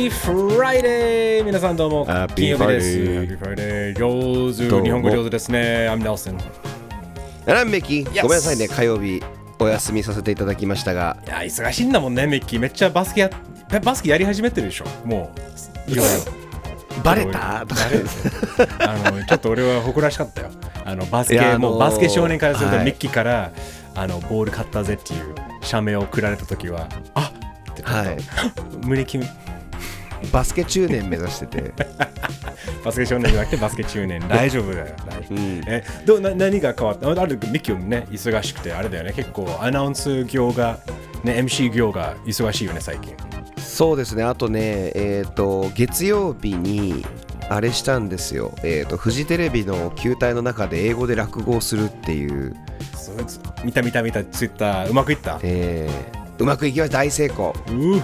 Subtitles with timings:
[0.00, 1.44] Happy Friday!
[1.44, 2.98] 皆さんどうも金曜日です。
[2.98, 3.92] Happy Friday!
[3.92, 5.88] 上手日本語上手ですね。
[5.90, 6.38] I'm Nelson。
[7.44, 9.22] ランメキ Yes ごめんなさいね火曜日
[9.58, 12.60] お休みさせていただきましたがいや、忙しいんだもんね、メッキー。
[12.60, 13.30] めっちゃバスケや
[13.84, 14.86] バスケやり始めてるでしょ。
[15.04, 15.34] も
[15.86, 17.02] う、いろいろ。
[17.02, 17.66] バレた？
[17.66, 18.06] バレる
[18.78, 20.48] あのちょっと俺は誇らしかったよ。
[20.82, 23.52] あのバスケ、もうバスケ少年からすると、はいメッキーから
[23.94, 27.40] あのボール買ったぜっていう社名を送られたときは、あっ
[27.84, 28.16] はい
[28.86, 29.49] 胸キュン
[30.32, 31.72] バスケ中年目指してて。
[32.84, 34.20] バスケ少年じゃなくてバスケ中年。
[34.28, 34.86] 大丈夫だよ。
[35.30, 35.62] うん。
[35.66, 37.08] えどうな何が変わった？
[37.08, 39.12] ああるミッキーもね忙しくてあれだよね。
[39.14, 40.78] 結構アナウンス業が
[41.24, 43.14] ね MC 業が忙しいよね最近。
[43.58, 44.22] そうですね。
[44.22, 47.04] あとねえっ、と月曜日に
[47.48, 48.52] あれしたんですよ。
[48.62, 52.54] えっ、とフジテレビの球体の中で英語で落語をするっていう、
[53.64, 54.22] 見た見た見た。
[54.24, 55.38] ツイッターうまくいった？
[55.42, 56.98] えーうまくいきました。
[56.98, 57.54] 大成功。
[57.68, 58.02] うう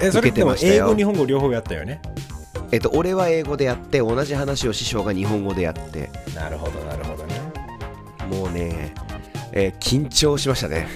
[0.00, 2.00] えそれ受けてでも英語日本語両方やったよね？
[2.72, 6.10] えっ、と俺は英語でやって同じ話を師匠が日本語でやって。
[6.34, 7.40] なるほどなるほどね。
[8.28, 8.92] もうね、
[9.52, 10.88] えー緊張しましたね。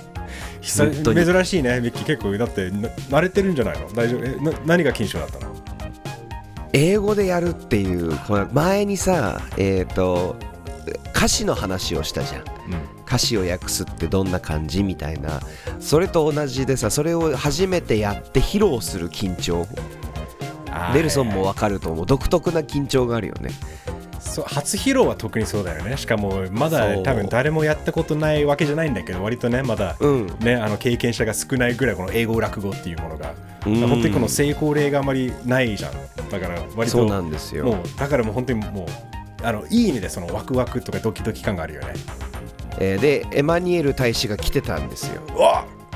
[0.60, 1.24] 久本当に。
[1.24, 2.04] 珍しいねミッキー。
[2.06, 3.88] 結構だってな慣れてるんじゃないの？
[3.94, 4.52] 大丈夫？
[4.66, 5.54] 何が緊張だったの？
[6.72, 8.12] 英語でやるっていう
[8.52, 10.36] 前にさえっ、と
[11.14, 12.44] 歌詞の話をしたじゃん
[13.06, 15.40] 歌詞を訳すってどんな感じみたいな。
[15.78, 19.66] それと同じでさそれを初めてやって披露する緊張。
[20.92, 22.06] ネルソンもわかると思う。
[22.06, 23.50] 独特な緊張があるよね。
[24.20, 25.96] そう初披露は特にそうだよね。
[25.96, 30.26] しかもまだ多分誰もやったことないわけじゃないんだけど割とねまだうん。
[30.40, 33.80] ね、あの経験者が少ないぐらいこの英語落語っていうものが、うん。
[33.88, 35.92] 本当にこの成功例があまりないじゃん。
[36.30, 37.64] だから割とそうなんですよ。
[37.66, 38.86] もうだからもう本当にもう
[39.42, 41.92] あのいい意味でそのワクワクとかドキドキ感があるよね
[42.78, 45.22] えーでエマニュエル大使が来てたんですよ。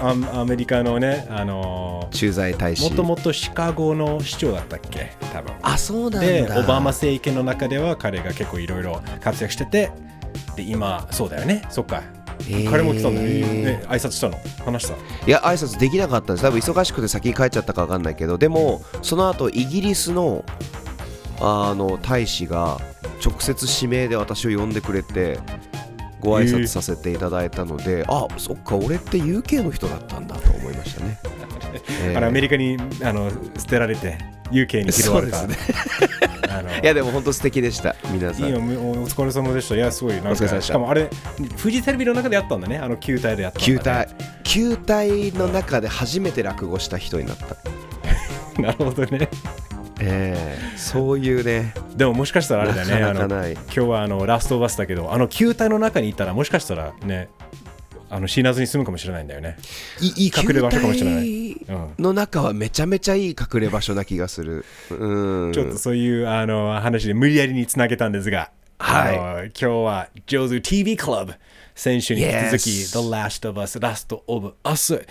[0.03, 2.89] アアメリカのねあの駐在大使。
[2.89, 5.13] もともとシカゴの市長だったっけ？
[5.33, 5.55] 多分。
[5.61, 6.20] あそうなんだ。
[6.20, 9.90] でオバマ政権の中では彼が結構いろいろ活躍してて
[10.57, 11.63] で今そうだよね。
[11.69, 12.02] そっか。
[12.70, 14.39] 彼も来たんだよ、ね、挨拶したの？
[14.64, 14.95] 話した？
[15.27, 16.42] いや挨拶できなかったんです。
[16.42, 20.46] 多分忙しくて先に帰っちゃったか分かんないけどでもその後イギリスの
[21.42, 22.79] あの大使が
[23.23, 25.39] 直接指名で私を呼んでくれて
[26.20, 31.19] ご挨拶させていただいたので、あそっか俺って UK の人だったんだと思いましたね、
[32.05, 34.19] え ーあのアメリカにあの捨てられて
[34.51, 35.55] UK に拾われたそうで
[36.51, 38.47] あのいやでも本当素敵でした皆さん。
[38.47, 39.77] いいよお疲れ様でした。
[39.77, 40.67] いやすごいなんかお疲れ様でした。
[40.67, 41.08] しかもあれ
[41.57, 44.08] フジテレビの中でやったんだねあの球体でやったね、球体。
[44.42, 47.57] 球体の中で初めて落語した人になった。
[48.61, 49.29] なるほどね
[50.00, 51.74] えーそういうね。
[51.94, 57.28] でももしかしたらあれだねあの今日はあのラストバスだけどあの球体の中にいたらもしかしたらね
[58.08, 59.56] あの死なずに済むかもしれないんだよね。
[60.00, 61.56] いいいい隠れ場所かもしれない、
[61.98, 64.64] の中はめちゃめちゃいい隠れ場所な気がする。
[64.90, 65.52] うん。
[65.52, 69.16] ちょっとそういうあの話で無理やりにつなげたんですが、はい。
[69.16, 71.34] 今日は上手 TV クラブ
[71.77, 75.06] 先週に引き続き The Last of Us Last of Us、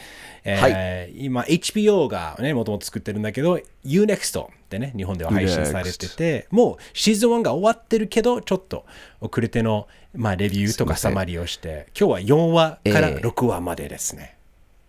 [0.62, 8.86] えー今 HBO がねもともと作ってるんだけど UNEXT でね日本では配信されててもうシーズン1が終わってるけどちょっと
[9.20, 13.26] 遅れての、まあ、レビューとかサマリーをして今日は4話からええ。
[13.26, 14.38] 6話までですね、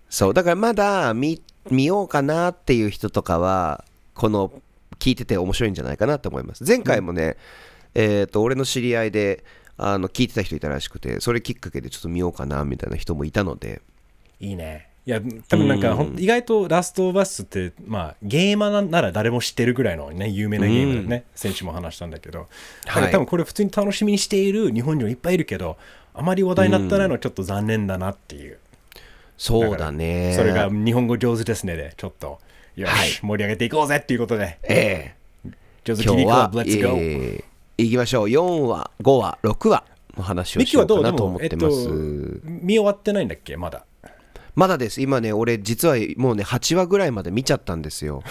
[0.09, 3.85] そうだからまだ見見ようかなっていう人とかは
[4.15, 4.53] この
[4.99, 6.65] 聞いてて面白いんじゃないかなと思います。
[6.65, 7.37] 前回もね、
[7.95, 9.45] えっ、と俺の知り合いで
[9.77, 13.81] あの聞いてた人いたらしくてそれきっかけでちょっと見ようかなみたいな人もいたので。
[14.41, 14.90] いいね。
[15.11, 21.25] いや、多分なんか、ほん意外とラストバスって、まあ、ゲーマーなら誰も知ってるぐらいのね、有名なゲームだよね。
[21.35, 22.47] 先週も話したんだけど、
[22.87, 23.11] はい。
[23.11, 25.77] 多分これ普通に楽しみにしている日本人もいっぱいいるけど、
[26.15, 28.59] あまり話題になってないのはちょっと残念だなっていう。
[29.37, 30.33] そうだね。
[30.37, 32.39] それが日本語上手ですねで、ちょっと、
[32.77, 33.09] よし、はい。
[33.23, 35.15] 盛り上げていこうぜっていうことで、え
[35.83, 36.97] 上手え今 TV 日クラは、ブ、え Let's go!
[36.97, 37.45] ー、
[37.79, 38.27] いきましょう。
[38.29, 39.85] 4話5話6話
[40.17, 41.91] の話をしようかなともえってと思っます、、
[42.63, 43.57] 見終わってないんだっけ？
[43.57, 43.85] まだ。
[44.55, 45.01] まだです。
[45.01, 48.23] 今ね俺実はもうね8話ぐらいまで見ちゃったんですよ。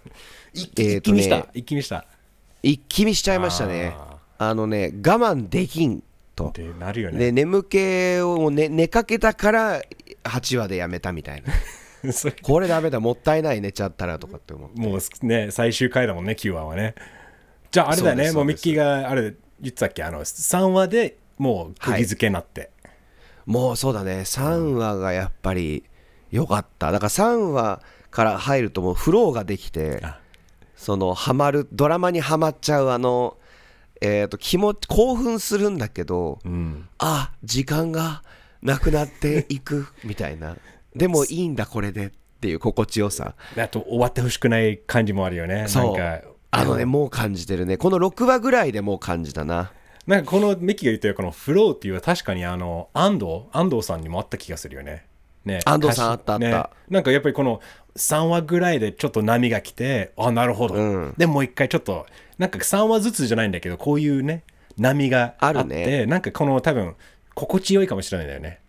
[0.52, 1.46] 一えーとね気見した？
[1.54, 2.04] 一気見した？
[2.62, 3.94] 一気見しちゃいましたね。
[4.38, 6.02] あのね我慢できん
[6.34, 6.48] と。
[6.48, 7.18] ってなるよね。
[7.18, 9.82] で眠気を寝寝かけたから
[10.24, 11.52] 8話でやめたみたいな。
[12.42, 14.80] これダメだもったいない寝ちゃったらとかって思って。
[14.80, 16.96] もうね、最終回だもんね、9話はね。
[17.70, 19.34] じゃあ、あれだよね、もうミッキーがあれ言っ
[19.66, 22.71] てたっけ、あの3話でもう釘付けになって。
[23.46, 24.20] もうそうだね。
[24.20, 25.84] 3話がやっぱり
[26.30, 26.92] 良かった。
[26.92, 30.18] だから3話から入るともうフローができてあ。
[30.76, 33.36] そのハマるドラマにはまっちゃうあの
[34.00, 38.24] えー、と気持ち興奮するんだけど、うん、あ時間が
[38.60, 40.56] なくなっていく みたいな。
[40.96, 42.10] でもいいんだこれでっ
[42.42, 43.36] っていう心地よさ。
[43.56, 45.66] あと終わってほしくない感じもあるよね。
[45.68, 45.96] そう。
[45.96, 46.28] なんか。
[46.54, 47.76] あのねもう感じてるね。
[47.76, 49.72] この6話ぐらいでもう感じたな
[50.06, 55.06] なんかこのミキが言ってるこのフローっていうのは確かにあの安藤安藤さんにもあった気がするよね。
[55.44, 56.46] ね安藤さんあったあった。
[56.46, 56.64] ね。
[56.88, 57.60] なんかやっぱりこの
[57.96, 61.14] 3話ぐらいでちょっと波が来てあなるほど、うん。
[61.16, 62.06] でもう一回ちょっと
[62.38, 64.42] なんか3話ずつじゃないんだけどこういうね
[64.76, 66.96] 波があってあるねなんかこの多分
[67.34, 68.60] 心地よいかもしれないんだよね。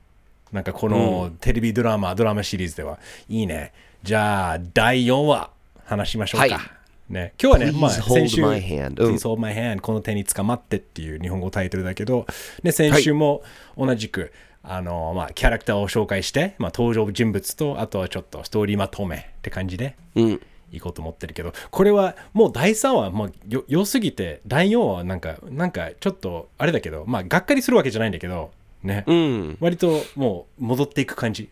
[0.51, 2.99] なんかこのテレビドラマ、ドラマシリーズでは。
[3.27, 3.73] いいね。
[4.03, 5.49] じゃあ第4話
[5.83, 9.81] 話しましょうか、はいね、今日はね、まあ、先週、Please hold my hand.
[9.81, 12.25] この手に捕まってっていう日本語タイトルだけど、
[12.63, 13.43] で先週も
[13.77, 14.31] 同じく、
[14.63, 20.41] あのまあ、キャラクターを紹介して、まあ、登場人物とあとはちょっとストーリーまとめって感じでうん。
[20.71, 28.49] いこうと思ってるけどこれはもう第3話もうよ良すぎて第4話はなんかなんかちょっとあれだけどまあがっかりするわけじゃないんだけど
[28.83, 29.57] ね、うん。
[29.59, 31.49] 割ともう戻っていく感じ。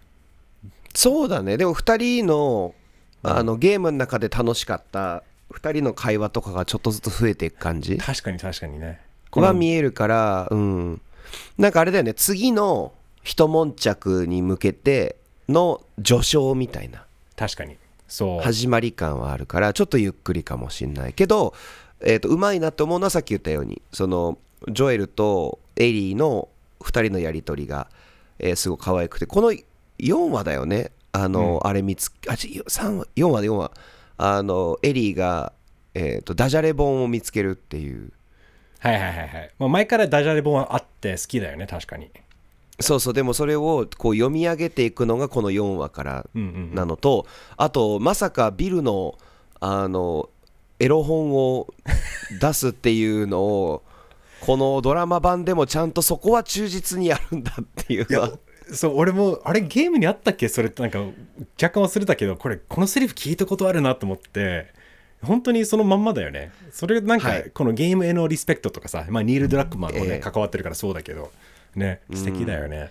[0.93, 1.55] そうだね。
[1.57, 2.75] でも2人の
[3.23, 7.97] あのゲームの中で楽しかった2人の会話とかがちょっとずつ増えていく感じ？
[7.97, 9.01] 確かに確かにね。
[9.33, 11.01] は見えるからうん。
[11.57, 12.13] なんかあれだよね。
[12.13, 12.93] 次の
[13.23, 15.17] 一悶着に向けて
[15.47, 17.05] の序章みたいな。
[17.35, 17.77] 確かに。
[18.07, 18.41] そう。
[18.41, 21.53] 始まり感はあるからちょっとゆっくりかもしんないけど、
[22.01, 24.37] えー、とうまいなって思うのはさっき言ったようにその
[24.69, 26.49] ジョエルとエリーの
[26.81, 27.87] 2人のやり取りが、
[28.39, 29.53] えーすごく可愛くてこの
[29.99, 30.91] 4話だよね。
[31.13, 33.71] あの、あれ見つあち3話？4話で4話
[34.23, 35.51] あのエリーが、
[35.95, 38.13] えー、とダジャレ本を見つけるっていう。
[38.77, 42.11] はいはいはいはい、まあ、前からダジャレ本はあって好きだよね確かに。
[42.79, 47.25] そうそうでもそれをこう読み上げていくのがこの4話からうんうんなのと、
[47.57, 49.17] あとまさかビルの
[49.59, 50.29] あの
[50.79, 51.73] エロ本を
[52.39, 53.83] 出すっていうのを
[54.41, 58.31] このドラマ版でもちゃんとそこは忠実にやるんだっていうのは
[58.71, 60.47] そう俺もあれゲームにあったっけ？
[60.47, 60.99] それってなんか
[61.61, 64.73] 若干忘れたけどこれこのセリフ聞いたことあるなと思って。
[65.21, 66.51] 本当にそのまんまだよね。
[66.71, 67.51] それなんかはい。
[67.53, 70.19] このゲームへのリスペクトとかさ、まあ、ニール・ドラッグマンもね、ええ。
[70.19, 71.31] 関わってるからそうだけど。
[71.75, 72.89] ね素敵だよね、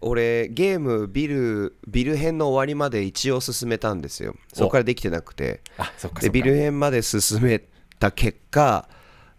[0.00, 4.36] 俺ゲームビルビル編の終わりまで一応進めたんですよ。
[4.54, 5.60] そこからできてなくて。
[5.76, 6.20] あそっかそっか。
[6.20, 7.60] でビル編まで進め
[7.98, 8.88] た結果、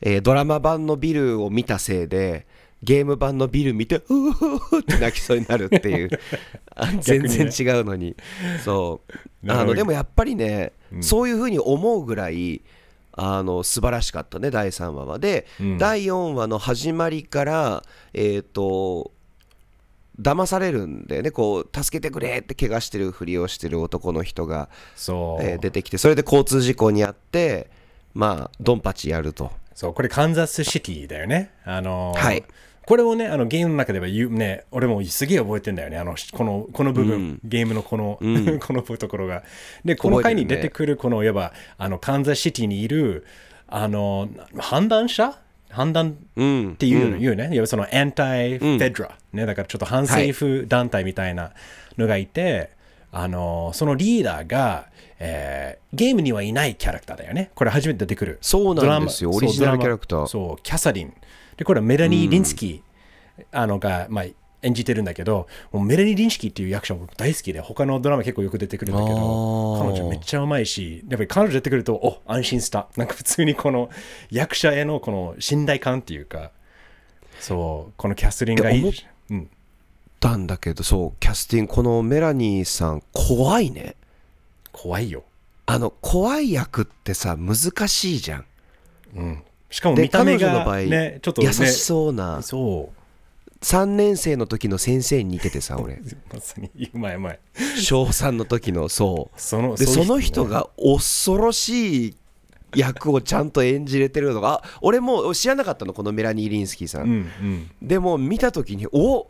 [0.02, 2.46] えードラマ版のビルを見たせいで
[2.84, 6.10] ゲーム版のビル見てうーって泣きそうになるっていう。
[6.76, 8.16] あ全然違うのに。
[8.64, 9.02] そ
[9.44, 9.52] う。
[9.52, 12.62] あのでもやっぱりね、そういうふうに思うぐらい
[13.14, 15.20] あの素晴らしかったね第3話は。
[15.20, 15.78] で、うん。
[15.78, 17.84] 第4話の始まりから
[18.14, 19.12] えっ、と
[20.22, 21.32] 騙されるんだよね。
[21.32, 24.70] こう助けてくれって怪我してるふりをしてる男の人が
[25.42, 27.70] えー出てきてそれで交通事故に遭って
[28.14, 31.52] まあドンパチやるとそうこれカンザスシティだよね。
[31.64, 32.44] あのーはい。
[32.88, 38.18] これをねあのゲームの中では言うね俺もすげえ覚えてんだよねあのこのこの部分、ゲームのこの、
[38.60, 39.44] このところが。
[39.86, 43.28] でこの回に出てくるこのいわばあのカンザスシティにいる
[43.68, 45.38] あの判断者？
[45.70, 46.72] 判断うん。
[46.72, 51.52] っていうの言うね、いわばそのアンタイ・フェドラ、ね、だからちょっと反政府団体みたいな
[52.00, 52.72] のがいて、
[53.12, 54.88] あのそのリーダーが、
[55.20, 57.52] えーゲームにはいないキャラクターだよね。
[57.56, 58.38] これ初めて出てくる。
[58.42, 61.14] そうなんですよオリジナルキャラクターそう、キャサリン。
[61.56, 64.26] で、これはメラニー・リンスキー、あのが、まあ、
[64.62, 69.16] 演じてるんだけど、もうメラニー・リンスキーっていう役者も大好きで、他のドラマ結構よく出てくるんだけど、
[69.82, 72.88] 彼女めっちゃうまいし、やっぱり彼女出てくると、お安心した。
[72.98, 73.90] なんか普通にこの
[74.30, 76.52] 役者へのこの信頼感っていうか、
[77.40, 78.92] そう、このキャスリンがいい。
[79.30, 79.50] うん、
[80.20, 83.96] たんだけどそうキャスティングこのメラニーさん怖いね
[84.78, 85.24] 怖いよ。
[85.66, 88.46] あの怖い役ってさ難しいじゃん。
[89.16, 92.44] うん、しかもで見た目が彼女の場合、ね、ちょっとね、優しそうな。
[92.44, 92.92] そ
[93.62, 95.96] 3年生の時の先生に似ててさ俺。
[95.96, 97.40] う、 まさにうまいうまい。
[97.82, 99.42] 小3の時のそう。
[99.42, 100.52] そのでその人ね。
[100.52, 102.16] が恐ろしい
[102.76, 109.28] 役をちゃんと演じれてるのがあ俺もう知らなかったのこのメラニー・リンスキーさん、うんうん、でも見た時にお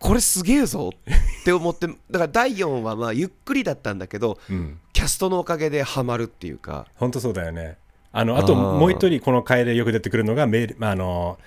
[0.00, 6.86] これすげえぞって思ってだから第4話はゆっくりだったんだけどうん、キャストのおかげでハマるっていうか。
[6.96, 7.76] 本当そうだよね。
[8.12, 11.38] あのあともう一人この回でよく出てくるのがメール、まあ、あの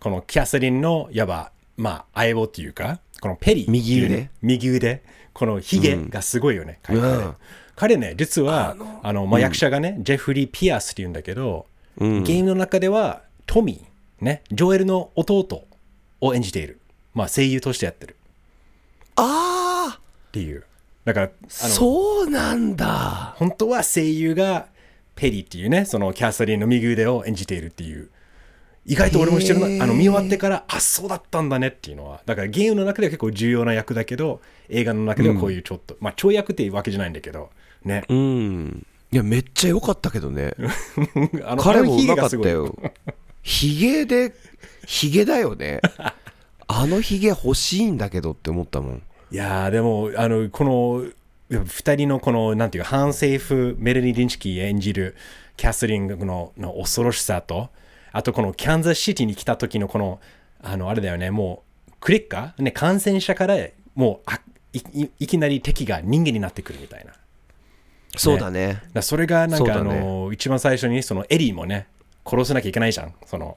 [0.00, 4.30] このキャサリンのいわば、まあ、相棒っていうかこのペリ右腕？
[4.40, 5.02] 右腕。
[5.32, 7.34] このヒゲがすごいよね、彼うん。
[7.74, 8.14] 彼ね。
[8.16, 11.66] 実はあの、まあ、役者がね、ジェフリー・ピアスっていうんだけど、
[11.98, 12.24] うん。
[12.24, 15.66] ゲームの中ではトミー、ね、ジョエルの弟
[16.22, 16.80] を演じている、
[17.16, 18.14] まあ、声優としてやってる。
[19.16, 20.64] あっていう。
[21.06, 23.34] だからそうなんだ。
[23.38, 24.66] 本当は声優が
[25.14, 28.10] ペリーっていうねそのキャサリンの右腕を演じているっていう。
[28.84, 32.20] 意外と俺もしてるな、あの見終わってからあそうだったんだねっていうのは。
[32.26, 37.48] だからゲームの中では結構重要な役だけど映画の中ではこういうちょっと、まあ跳躍っていうわけじゃないんだけど
[37.82, 38.04] ね。
[38.10, 38.86] うん。
[39.10, 40.52] いやめっちゃ良かったけどね。
[41.46, 42.76] あの彼もうまかったよ。
[43.42, 44.34] ヒゲで
[44.86, 45.80] ヒゲだよね
[46.68, 49.02] あのヒゲ欲しいんだけどって思ったもん。
[49.30, 51.04] いやーでもあのこの
[51.50, 55.16] 2人のこのなんていうか反政府メラニー・リンスキー演じる
[55.56, 57.70] キャスリーンのの恐ろしさと
[58.12, 60.20] あとこのキャンザスシティに来た時のこの
[60.62, 63.56] あのあれだよねもうクリッカー、ね、感染者から
[63.94, 64.40] もうあ
[64.72, 67.12] いいいきなり敵が人間になってくるみたいな。
[68.16, 68.82] そうだね。
[68.92, 71.86] らそれがなんか、あの一番最初にそのエリーもね
[72.24, 73.14] 殺さなきゃいけないじゃん。
[73.26, 73.56] その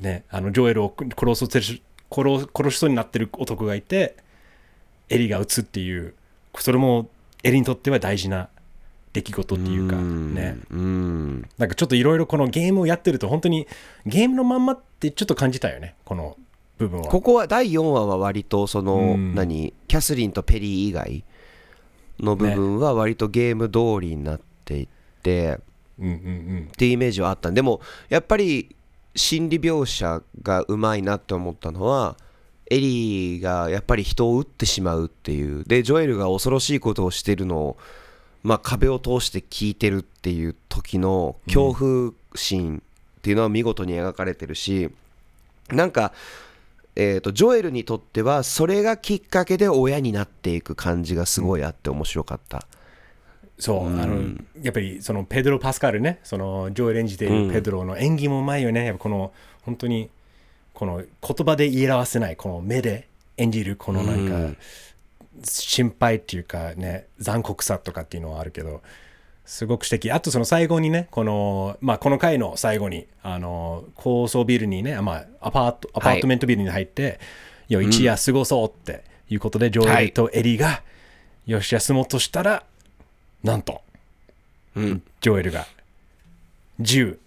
[0.00, 1.48] ねあのジョエルを殺そう
[2.10, 4.16] 殺殺しそうになってる男がいて
[5.08, 6.14] エリーが撃つっていう
[6.56, 7.08] それも
[7.44, 8.48] エリーにとっては大事な
[9.12, 10.34] 出来事っていうかん。
[10.34, 10.58] ね。
[10.70, 11.48] うん。
[11.56, 13.66] なんかちょっといろいろこのゲームをやってると本当に
[14.06, 16.36] ゲームのまんまってちょっと感じたよねこの
[16.78, 17.08] 部分は。
[17.08, 19.34] ここは第4話は割とその、うん。
[19.34, 21.24] 何キャスリンとペリー以外
[22.20, 24.88] の部分は割とゲーム通りになっていっ
[25.22, 25.58] て、
[25.98, 26.16] うんうんう
[26.60, 26.68] ん。
[26.72, 27.50] っていうイメージはあった。
[27.50, 28.74] でもやっぱり
[29.18, 32.16] 心理描写がうまいなって思ったのは
[32.70, 37.76] エリーがやっぱり人を撃ってしまうっていうでジョエルが恐ろしいことをしてるのを、
[38.42, 42.82] まあ、壁を通して聞いてるっていう時の恐怖心
[43.18, 44.90] っていうのは見事に描かれてるし
[45.70, 46.12] なんか、
[46.94, 52.66] えー、とジョエルにとってはそれがきっかけで親になっていく感じがすごいあって面白かった。
[53.58, 58.86] そう、あのやっぱりそのペドロ・パスカルねそのジョエル演じているペドロの演技もうまいよね。
[58.86, 60.10] やっぱこの本当に
[60.74, 64.56] この言葉で言い表せないこの目で演じるこのなんか、うん。
[65.44, 68.82] 心配っていうかね残酷さとかっていうのはあるけど
[69.44, 70.10] すごく素敵。
[70.10, 77.20] あとその最後にねこの,、まあ、この回の最後にあの高層ビルにね、まあ、アパートアパートメントビルに入って、
[77.68, 80.82] いや一夜過ごそうっていうことで、ジョエルとエリーが、
[81.46, 82.64] よし休もうとしたら
[83.42, 83.82] なんと
[84.76, 85.02] うん。
[85.20, 85.66] ジョエルが。
[86.80, 87.18] 銃。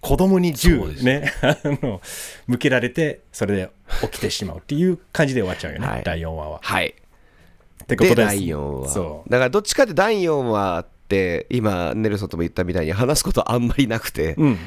[0.00, 0.92] 子供に銃。
[1.02, 1.32] ね。
[1.42, 2.00] あの
[2.46, 3.70] 向けられてそれで
[4.02, 6.02] 起きてしまうっていう感じで終わっちゃうよね、はい。
[6.04, 6.60] 第4話は。
[6.62, 6.94] はい。
[7.82, 8.16] ってことです。
[8.16, 8.88] で第4話。
[8.88, 9.30] そう。
[9.30, 14.58] だからどっちかって第4話って今ネルソンとも言ったみたいに話すことあんまりなくて、うん。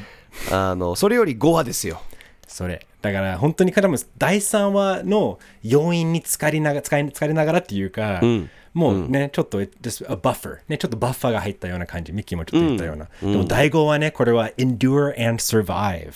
[0.51, 2.01] あのそれより5話ですよ。
[2.47, 2.85] それ。
[3.01, 16.13] だから本当に彼も第3話の要因に浸かりなが使い疲れながらっていうか、んもうね、ちょっと just a buffer、ね、ちょっとバッファーが入ったような感じミッキーもちょっと言ったような、でも第5話ねこれは endure and survive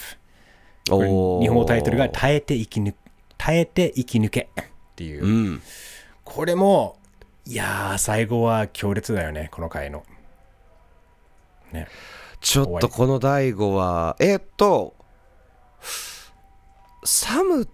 [0.86, 2.94] 日本語タイトルが耐えて生き抜
[3.38, 5.62] 耐えて生き抜けっていう、うん。
[6.24, 6.98] これも
[7.46, 10.04] いやー最後は強烈だよねこの回の。
[11.72, 11.88] ね。
[12.40, 14.96] ちょっとこの第5話えーっと
[17.06, 17.68] サム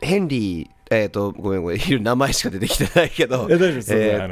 [0.00, 3.54] ヘンリーえーっとごめんごめん 名前しか出てきてないけどえ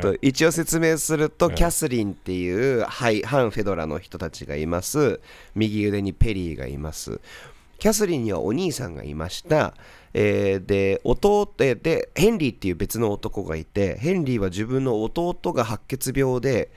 [0.01, 5.21] と一応説明すると、キャスリンっていう、はい、反フェドラの人たちがいます。
[5.55, 7.21] 右腕にペリーがいます。
[7.79, 9.75] キャスリンにはお兄さんがいました、
[10.15, 16.71] えーで弟えーでヘンリーっていう別の男がいてヘンリーは自分の弟が白血病で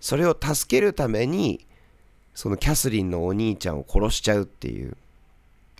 [0.00, 1.66] それを助けるために
[2.34, 4.96] そのキャスリンのお兄ちゃんを殺しちゃうっていう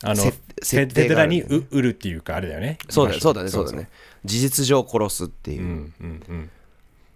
[0.02, 2.78] あのせフェ設フェデラに売るっていうかあれだよね。
[2.88, 3.88] そうだねそうだねそうだね。
[4.24, 5.62] 事実上殺すっていう。
[5.62, 6.50] う、んうんうん。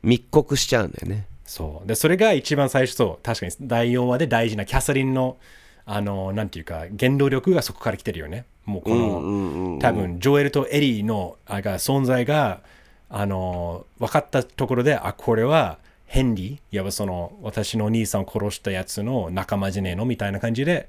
[0.02, 1.26] 密告しちゃうんだよね。
[1.44, 1.86] そう。
[1.88, 3.24] でそれが一番最初そう。
[3.24, 5.36] 確かに第4話で大事なキャサリンの
[5.84, 8.44] あのなんていうか原動力がそこから来てるよね。
[8.64, 9.78] もうこの、うんうんうん。
[9.78, 12.60] 多分ジョエルとエリーのあが存在が
[13.08, 20.04] あの分かったところであこれはヘンリーいわばその私のお兄さんを殺したやつの仲間じゃねえの？
[20.04, 20.88] みたいな感じで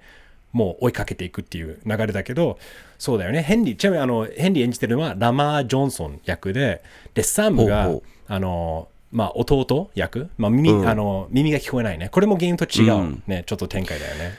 [0.52, 2.60] もう追いかけていくっていう流れだけど
[3.00, 3.42] そうだよね。
[3.42, 8.04] ヘンリーちなみにあのヘンリー演じてるのはラマー・ジョンソン役ででサムがほうほう。
[8.28, 10.88] あのまあ弟役、まあ耳うん。
[10.88, 12.10] あの耳が聞こえないね。
[12.10, 13.24] これもゲームと違う、うん。
[13.28, 14.38] ねちょっと展開だよね。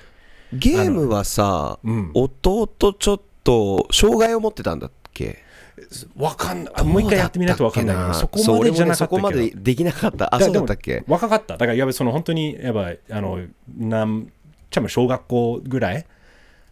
[0.52, 2.10] ゲームはさ、うん。
[2.14, 5.38] 弟ちょっと障害を持ってたんだっけ？
[6.16, 10.34] わかんないもう一回やってみないとわかんないけどそこまでじゃなかったそけどこまでできなかった。
[10.34, 11.02] あだそうだったっけ？
[11.08, 11.54] 若かった。
[11.54, 13.38] だからやべその本当にやっぱあの
[13.76, 14.06] な
[14.72, 16.06] ん多分小学校ぐらい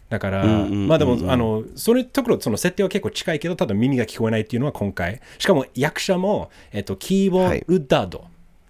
[0.08, 0.88] だから、うんうんうんうん。
[0.88, 5.20] まあでもあのそれところその設定は結構近いけどただ耳が聞こえないっていうのは今回。
[5.38, 8.24] しかも役者も、えっと、キーボはいウッダード、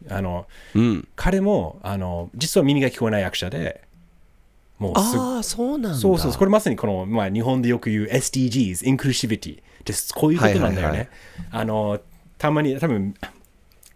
[0.08, 1.08] あのうん。
[1.16, 3.82] 彼もあの実は耳が聞こえない役者で
[4.78, 5.94] もうすああそうなんだ。
[5.94, 10.12] そうそうこれまさにこの、まあ、日本でよく言う SDGs、インクルーシビティです。
[10.14, 10.88] こういうことなんだよね。
[10.88, 11.08] はいはいはい。
[11.50, 12.00] あの、
[12.38, 13.14] たまに、多分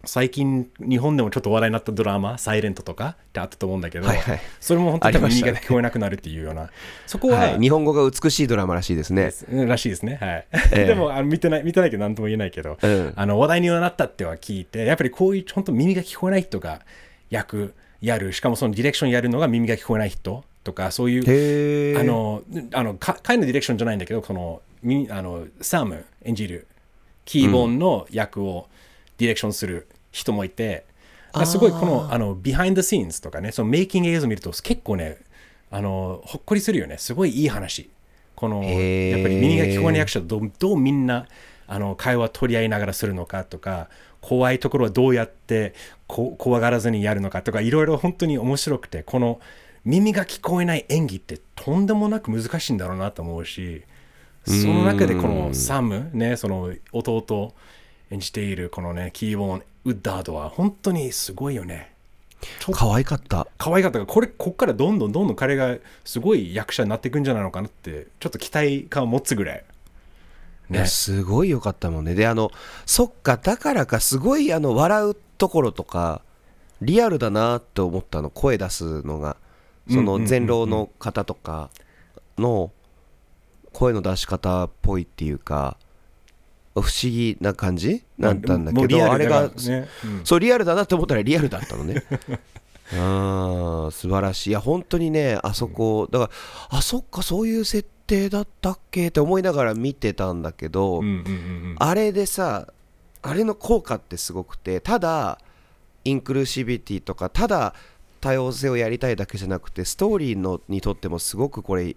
[0.05, 4.41] 最近日本でもちょっと話題になったドラマ「サイレントとかってあったと思うんだけど、はいはい。
[4.59, 6.69] それも本当に耳が聞こえなくなるっていうような、
[7.07, 9.31] そこは、はい、日本語が美しいドラマらしいですね。
[9.51, 10.17] うんらしいですね。
[10.21, 10.47] はい。
[10.71, 10.85] ええ。
[10.87, 13.13] でもあの見てない見てないけど何とも言えないけど、うん。
[13.15, 16.81] あの話題にはなったっては聞いてやっぱりこういう本当耳が聞こえない人が
[17.29, 22.43] 役やるしかもそのディレクションやるのが耳が聞こえない人とかそういうあの
[22.73, 26.67] あのか回のディレクションじゃないんだけどこのみあのサム演じる
[27.23, 28.67] キーヴォンの役を
[29.17, 30.85] ディレクションする人もいて、
[31.33, 35.17] あすごいこのあの behind scenes とかねそのメイキング映像見ると結構ね
[35.69, 36.97] あのほっこりするよね。
[36.97, 37.89] すごいいい話。
[38.33, 41.27] このやっぱり耳が聞こえない役者とどうどうみんな
[41.67, 43.89] あの会話取り合いながらするのかとか
[44.21, 45.73] 怖いところはどうやって
[46.07, 49.39] こ怖がらずにやるのかとかいろいろ本当に面白くてこの
[49.83, 53.83] 耳が聞こえない演技ってとんでもなく難しいんだろうなと思うし
[54.45, 57.53] その中でこのサムねその弟を
[58.11, 61.93] 演じているこのねキーボーンウッダードは本当にすごいよね。
[62.71, 63.47] 可愛かった。
[63.57, 64.05] 可愛かったか。
[64.05, 69.63] らこれこっからどんどんどんどん彼がすごい役者になっていくんじゃないのかなってちょっと期待感を持つぐらい。
[70.71, 72.15] いやすごい良かったもんね。
[72.15, 72.51] で、あの、
[72.87, 76.23] そっか、だからか、すごい、あの、笑うところとか、
[76.81, 79.37] リアルだなって思ったの、声出すのが。
[79.91, 81.69] その、前老の方とか
[82.39, 82.71] の
[83.73, 85.77] 声の出し方っぽいっていうか、
[86.81, 88.03] 不思議な感じ？
[88.17, 89.87] なったんだけど、あれが、ね。
[90.03, 90.21] うん。
[90.25, 92.03] そう、リアルだなって思ったらリアルだったのね。
[92.93, 94.49] ああ、素晴らしい。
[94.51, 96.25] いや、本当にね、あそこ、だか
[96.71, 99.07] ら、あ、そっか、そういう設定だったっけ？
[99.07, 101.23] って思いながら見てたんだけど、うんうんうんう
[101.73, 101.75] ん。
[101.79, 102.67] あれでさ、
[103.21, 105.39] あれの効果ってすごくて、ただ、
[106.03, 107.73] インクルーシビティとか、ただ、
[108.21, 111.95] 多様性をやりたいだけじゃなくて、ストーリーのにとってもすごくこれ、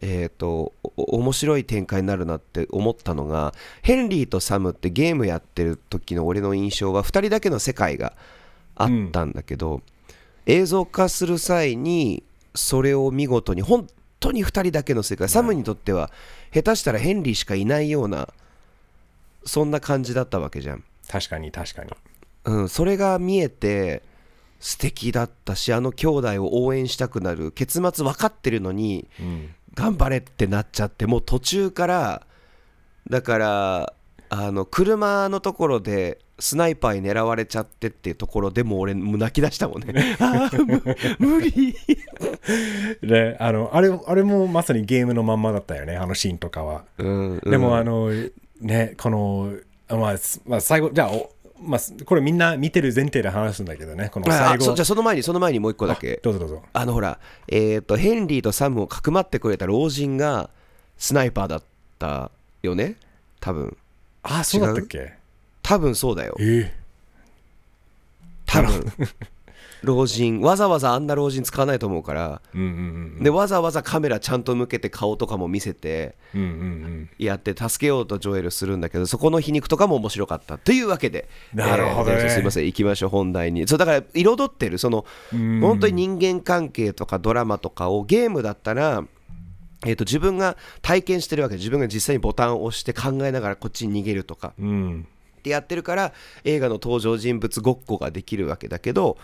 [0.00, 3.52] えー、とお面白い展開になるなって思ったのが
[3.82, 8.12] ヘンリーとサムってゲームやってる時の俺の印象は2人だけの世界が
[8.76, 9.82] あったんだけど、
[10.46, 12.22] 映像化する際に
[12.54, 13.88] それを見事に本
[14.20, 16.12] 当に2人だけの世界サムにとっては
[16.54, 18.28] 下手したらヘンリーしかいないような
[19.44, 21.90] そんな感じだったわけじゃん、確かに確かに。
[22.44, 24.02] うん、それが見えて
[24.60, 32.26] 素敵だったしあの兄弟を応援したくなる結末分かってるのにうん頑張れってなっちゃってもう途中から
[33.08, 33.92] だから
[34.30, 40.16] あの車のところでスナイパーに狙われちゃってっていうところでもう俺泣き出したもんね。
[41.18, 41.74] 無理。
[43.02, 48.28] であのあれあれもまさにゲームのまんまだったよねあのシーンとかは、うんでもあのの
[48.60, 49.52] ねこの
[49.88, 54.10] あまあ、すまあ、最後じゃあおまあ、これみんな見てる前提で話すんだけどね。
[54.12, 54.74] この最後。
[54.74, 56.20] じゃあその前にその前にもう一個だけ。
[56.22, 56.62] どうぞどうぞ。
[56.72, 57.18] あのほら
[57.48, 60.50] えっ、とヘンリーとサムをかくまってくれた老人が
[60.96, 61.62] スナイパーだっ
[61.98, 62.30] た
[62.62, 62.96] よね？
[63.40, 63.76] 多分。
[64.22, 65.14] あそうだったっけ？
[65.62, 66.36] 多分そうだよ。
[66.40, 66.74] え
[68.46, 68.92] 多分
[69.82, 76.56] 老人わざわざあんな老人使わないと思うからうんうんでわざわざカメラちゃんと向けて顔とかも見せてうんうんうん。
[76.56, 81.28] うんやって助けようとジョエルするんだけどそこの皮肉とかも面白かったというわけで。
[81.52, 82.18] なるほどね。
[82.20, 82.66] えーすいません。
[82.66, 83.66] 行きましょう本題に。
[83.66, 85.60] そうだから彩ってるそのうん。
[85.60, 89.04] 本当に人間関係とかドラマとかをゲームだったら
[89.86, 91.56] えー、と自分が体験してるわけ。
[91.56, 94.52] 自分が実際にボタンを押して考えながらこっちに逃げるとか。
[94.58, 95.06] うん。
[95.38, 96.12] ってやってるから
[96.44, 99.16] 映画の登場人物ごっこができるわけだけど、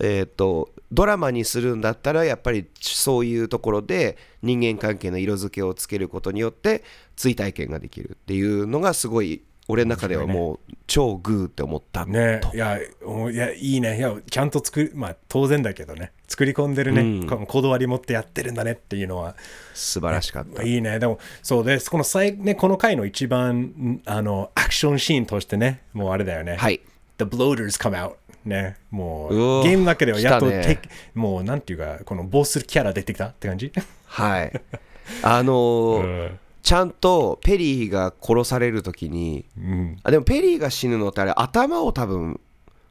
[0.00, 6.84] えー、とドラマにするんだったらやっぱりそういうところで人間関係の色付けをつけることによって
[7.16, 13.98] 追体験ができるっていうのがすごい俺の中ではもう超グーって思ったねといやおいやいいね。
[13.98, 16.12] いやちゃんと作るまあ当然だけどね。
[16.26, 17.46] 作り込んでるね、うん。
[17.46, 19.36] こだわり持ってやってるんだねっていうのは。
[19.74, 20.62] 素晴らしかった。
[20.62, 20.98] いいね。
[20.98, 21.90] でもそうです。
[21.90, 26.80] この最、ね、この回の一番んあのアクションシーンとしてねもうあれだよね、はい
[27.18, 28.16] The bloaters come out.
[28.44, 28.76] ね。
[28.90, 30.62] もうゲームの中ではやっと、ね。
[30.82, 33.72] てもうなんていうかこのボスキャラ出てきたって感じ、
[34.06, 34.52] はい。
[35.22, 42.38] あのーちゃんとペリーが殺される時にうん、あでもペリーが死ぬのってあれ頭を多分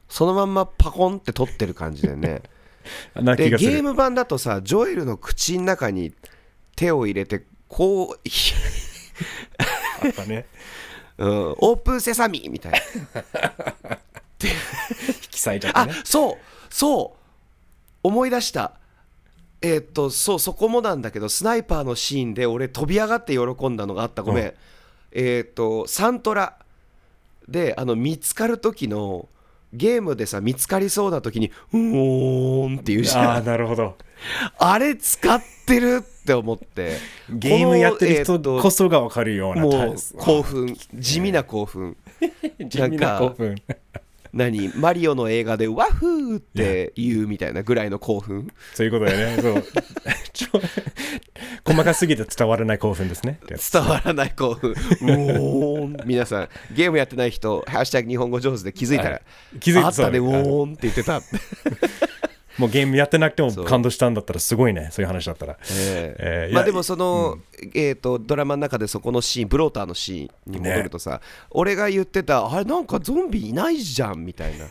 [0.09, 2.41] そのまんまパコンって取ってる感じだよね。
[3.13, 6.11] なでゲーム版だとさジョエルの口の中に
[6.75, 8.17] 手を入れてこう、
[10.03, 10.47] あったね。
[11.19, 13.99] うん、オープンセサミみたいな
[15.07, 16.37] 引き裂いちゃったあねそう
[16.69, 17.17] そう。
[18.03, 18.73] 思い出した。
[19.61, 24.21] えーっとそうそこもなんだけどスナイパーのシーンで俺飛び上がって喜んだのがあった。
[24.21, 24.53] ごめん、うん。
[25.11, 26.57] えーっとサントラ。
[27.47, 29.29] であの見つかる時の
[29.73, 33.95] ゲームでさ見つかりそうな時に「うーん」って言うじああゃんなるほど。
[34.59, 36.97] あれ使ってるって思って。
[37.29, 40.75] ゲームやってる人こそが分かるようなもう興奮。
[40.93, 41.95] 地味な興奮。
[42.67, 43.55] 地味な興奮
[44.37, 48.47] 何マリオの映画でワッフーって言うみたいなぐらいの興奮？
[48.73, 49.41] そういうことだよね。
[49.41, 49.63] そう。
[50.31, 50.61] ちょ
[51.65, 53.39] 細かすぎて伝わらない興奮ですね。
[53.49, 54.75] 伝わらない興奮。
[56.05, 59.21] 皆さんゲームやってない人「ハッシュタグ日本語上手」で気づいたら、はい。
[59.59, 60.19] 気づいてあったね。
[60.19, 61.21] そううおーんって言ってた
[62.57, 64.89] もうゲームやってなくても感動したんだったらすごいね。
[64.91, 65.57] そういう話だったら。
[65.71, 67.37] ええーいやまあでもその、
[67.73, 74.69] えー、とドラマの中でそこのシーンブローターのシーンに戻るとさ、俺が言ってたあれなんかゾンビいないじゃんみたいな っ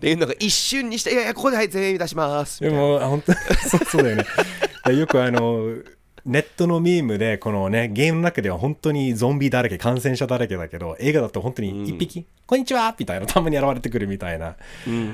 [0.00, 3.32] ていうのが一瞬にして「いやいやここではい全員出します」みたいなでも、あ本当
[3.84, 4.24] そうだよね。
[4.96, 5.76] よくあの、
[6.26, 14.56] ネットのミームで、このね、ゲームの中では本当にゾンビだらけ、感染者だらけだけど、映画だと本当に一匹、こんにちはみたいな、たまに現れてくるみたいな、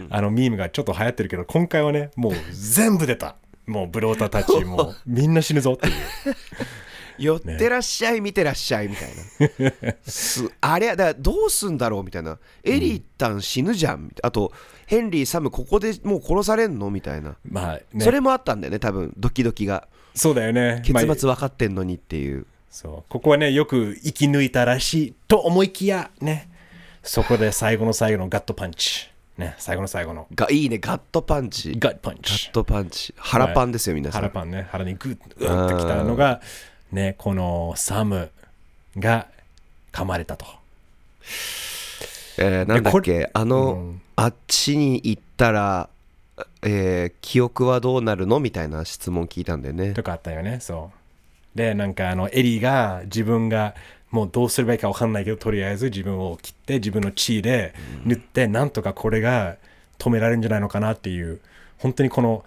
[0.08, 3.36] あのミームがちょっと流行ってるけど、今回はね、もう全部出た。
[3.66, 5.92] もうブローターたち、 もうみんな死ぬぞっていう。
[7.18, 9.94] 寄ってらっしゃい、見てらっしゃいみたいな。
[10.02, 12.38] すあれだどうすんだろうみたいな。
[12.64, 14.28] エリー一旦死ぬじゃんみたいな。
[14.28, 14.50] あと
[14.86, 16.90] ヘンリー・サムここでもう殺されんの？
[16.90, 19.12] みたいな、まあね、それもあったんだよね多分。
[19.18, 20.82] ドキドキがそうだよね。
[20.84, 23.04] 結まあ末分かってんのにっていう、そう。
[23.08, 26.48] ここはねよく生き抜いたらしいと思いきやね。
[27.02, 29.10] そこで最後の最後のガットパンチ。
[29.38, 30.26] ね最後の最後の。
[30.34, 30.78] がいいね。
[30.78, 31.74] ガットパンチ。
[31.78, 33.14] ガットパンガチットパンチ。
[33.16, 34.20] 腹パンですよ皆さん。
[34.22, 34.68] 腹パンね。
[34.70, 36.40] 腹にグッグッときたのが
[36.92, 38.30] ねこのサム
[38.98, 39.28] が
[39.92, 40.46] 噛まれたと。
[42.38, 44.02] えーなんだっこけあの、うん。
[44.16, 45.88] あっちに行ったら、
[46.62, 48.40] えー記憶はどうなるの？
[48.40, 49.94] みたいな質問聞いたんだよね。
[49.94, 50.58] とかあったよね。
[50.60, 50.90] そ
[51.54, 51.58] う。
[51.58, 53.74] でなんかあのエリーが自分が
[54.10, 59.56] もうどうすればいいか分かんないけどとりあえず自分を切って自分の血で塗って、なんとかこれが
[59.98, 61.40] 止められるんじゃないのかなっていう
[61.78, 62.44] 本当にこの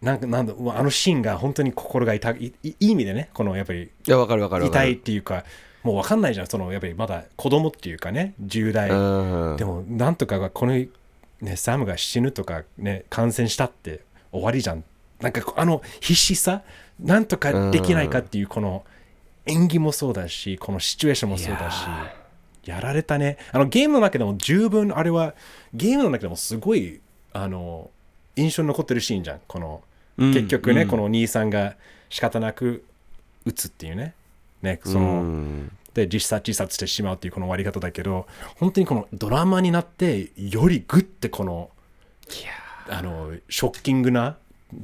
[0.00, 5.44] なんかなんだあのシーンが本当に心が痛いいいい意味でねこのやっぱりいやわかるわかる痛いるっていうか
[5.82, 6.46] もう分かんないじゃん。
[6.46, 9.56] そのやっぱりまだ子供っていうかね10代うん。
[9.56, 10.74] でもなんとかがこの、
[11.40, 14.00] ね、サムが死ぬとか、ね、感染したって
[14.32, 14.84] 終わりじゃん。
[15.20, 16.62] なんかあの必死さ
[16.98, 18.84] なんとかできないかっていうこの
[19.44, 21.84] 演技もそうだしこのシチュエーションもそうだし
[22.64, 23.36] やられたね。
[23.52, 25.34] あのゲームの中でも十分あれは
[25.74, 27.00] ゲームの中でもすごい
[27.32, 27.90] あの
[28.36, 29.40] 印象に残ってるシーンじゃん。
[29.46, 29.82] この
[30.18, 30.34] うん。
[30.34, 30.88] 結局ね、うん。
[30.88, 31.76] この兄さんが
[32.10, 32.84] 仕方なく
[33.44, 34.14] 撃つっていうね。
[34.62, 38.26] ねその、うんで実殺自殺してしまうっていうこの終わり方だけど
[38.56, 41.70] 本当にこのドラマになってよりグッてこの
[42.88, 44.36] あのショッキングな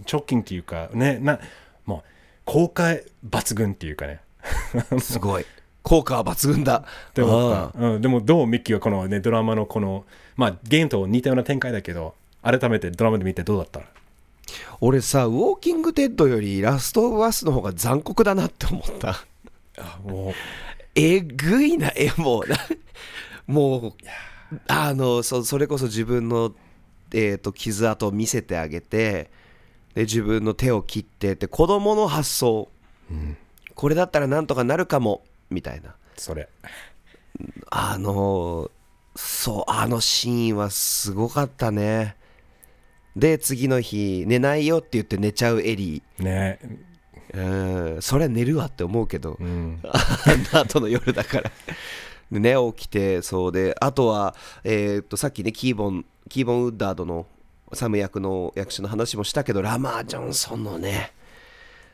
[0.07, 1.39] ショッキングっていうかねな
[1.85, 2.11] もう
[2.45, 2.97] 効果
[3.29, 4.21] 抜群っていうかね。
[5.01, 5.45] すごい。
[5.83, 6.85] 効果は抜群だ。
[7.11, 10.05] って思っあた、うん、でもどうミッキーはこのねドラマのこの
[10.37, 13.81] まあゲームと似たような展開だけど改めてドラマで見てどうだった
[14.81, 19.25] 俺さウォーキングデッドよりラストオブアスの方が残酷だなって思った。
[19.79, 20.35] あもう
[20.97, 22.45] えぐいなえも。
[23.47, 23.93] もう
[24.67, 26.53] あのそそれこそ自分の、
[27.13, 29.31] えー、と傷跡を見せてあげて
[29.95, 32.69] で自分の手を切ってって子供の発想、
[33.75, 35.23] これだったらなんとかなるかも。
[35.49, 35.95] みたいな。
[36.17, 36.49] それ。
[37.71, 38.71] あの
[39.15, 42.17] そうあのシーンはすごかったね。
[43.15, 46.59] で次の日寝ないよって言って寝ちゃうエリね。
[46.63, 46.79] ー
[47.37, 48.03] うん。
[48.03, 49.81] そりゃ寝るわって思うけど、うん。
[49.83, 49.93] あ
[50.55, 51.51] の後の夜だから。
[52.33, 57.27] でね起きてそうであとはえーっとさっきねキーボンキーボンウッダードの
[57.73, 61.13] サム役の役者の話もしたけどラマー・ジョンソンのね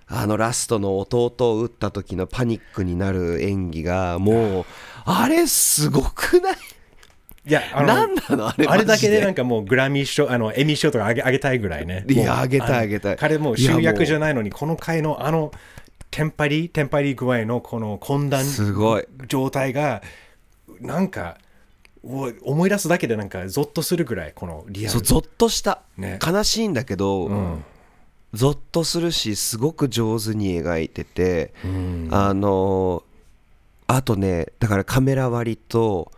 [0.07, 4.65] あのラストの弟を撃った時のパニックになる演技がもう
[5.05, 6.57] あれすごくない？
[7.45, 8.49] いやあの何なの？
[8.49, 9.21] あれあれだけで。
[9.21, 12.05] なんかかもうグラミー賞、あのエミー賞とかあげあげたいぐらいね。
[12.09, 13.17] いやあげたいのあげたい。
[13.17, 15.53] 彼もういやもう主役じゃないのに、この回のあの
[16.11, 19.07] テンパリ、テンパリ具合のこの混乱すごい。
[19.29, 20.03] 状態が、
[20.81, 21.39] なんか、
[22.05, 24.91] お思い出すだけでなんかゾッとするぐらい、このリアル。
[24.91, 26.19] そうゾッとした、ね。
[26.25, 27.65] 悲しいんだけど、うん。
[28.35, 32.09] ゾッとするしすごく上手に描いてて、うん。
[32.11, 33.03] あの
[33.87, 36.11] あとねだからカメラ割りと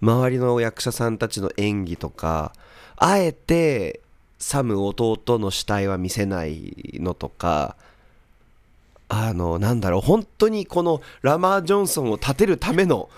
[0.00, 2.52] 周りの役者さんたちの演技とか
[2.96, 4.00] あえて
[4.38, 7.76] サム弟の死体は見せないのとか
[9.08, 13.10] あのなんだろう本当にこのラマー・ジョンソンを立てるための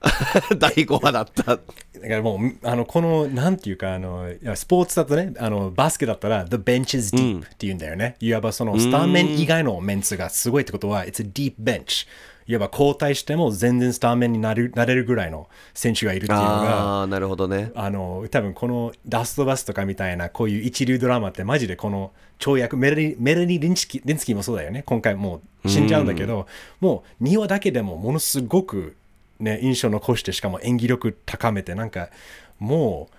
[0.58, 1.58] 第5話だった
[2.00, 8.16] だからもう、あの、この、なんていうか、あの、スポーツだとね、あの、バスケだったら、The bench is deep って言うんだよね。
[8.20, 12.06] いわばその、スターメン以外のメンツがすごいってことは、It's a deep bench。
[12.50, 17.70] いわば交代しても全然スターメンになるなれるぐらいの選手がいるっていうのが、あなるほどね。
[17.76, 22.10] あの、多分このラストバスとかみたいな、こういう一流ドラマってマジでこの
[22.40, 24.82] 跳躍、メレニメレニリンチキリンスキーもそうだよね。
[24.84, 26.48] 今回もう死んじゃうんだけど、
[26.80, 28.96] もう2話だけでもものすごく
[29.38, 32.10] ね、印象残して、しかも演技力高めて、なんか
[32.58, 33.14] もう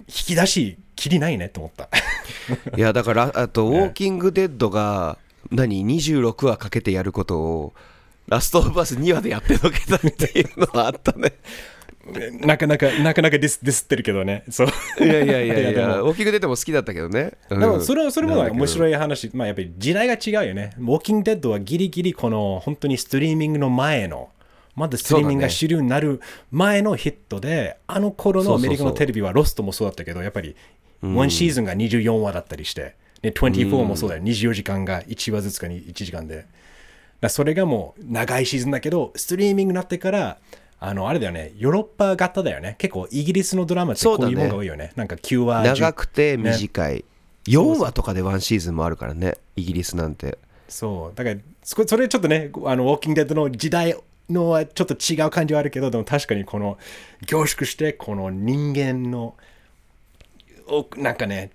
[0.00, 1.88] 引き出しきりないねと思った。
[2.76, 5.18] いやだからあと「ウねォーキング・デッド」が
[5.50, 7.72] 何？26話かけてやることを
[8.28, 11.34] ラスト・オブ・アス2話でやってのけたっていうのはあったね。
[12.40, 14.44] なかなかなかなかディスディスってるけどね。
[14.48, 14.68] そう。
[15.00, 17.60] いやいやいやいやウォーキング・デッドも好きだったけどね、うん。
[17.60, 20.70] でもそれはそれも面い白い話、まあやっぱり時代が違うよね。
[20.78, 24.30] ウォーキングデッドはギリギリこの本当にストリーミングの前の、
[24.76, 26.20] まだストリーミングが主流になる
[26.52, 30.54] 前のヒットで、あの頃のアメリカのテレビはロストもそうだったけど、やっぱり
[31.02, 36.46] 1シーズンが24話だったりして、ね、24もそうだよ、24時間が1話ずつかに1時間で。
[37.20, 40.38] だそれがもう長いシーズンだけど、ストリーミングになってから、
[40.78, 42.76] あのあれだよね、ヨーロッパ型だよね。
[42.78, 44.92] 結構イギリスのドラマってこういうものが多いよね。
[44.96, 47.04] なんか9話、長くてね短い、
[47.46, 50.38] 4話とかでワンシーズンもあるからねイギリスなんて。
[50.68, 53.96] そう、だから、それちょっとね、あの、ウォーキングデッドの時代
[54.28, 56.78] のはちょっと違う感じはあるけど、でも確かにこの、
[57.26, 59.36] 凝縮して、この人間の、
[60.68, 61.52] おなんかね、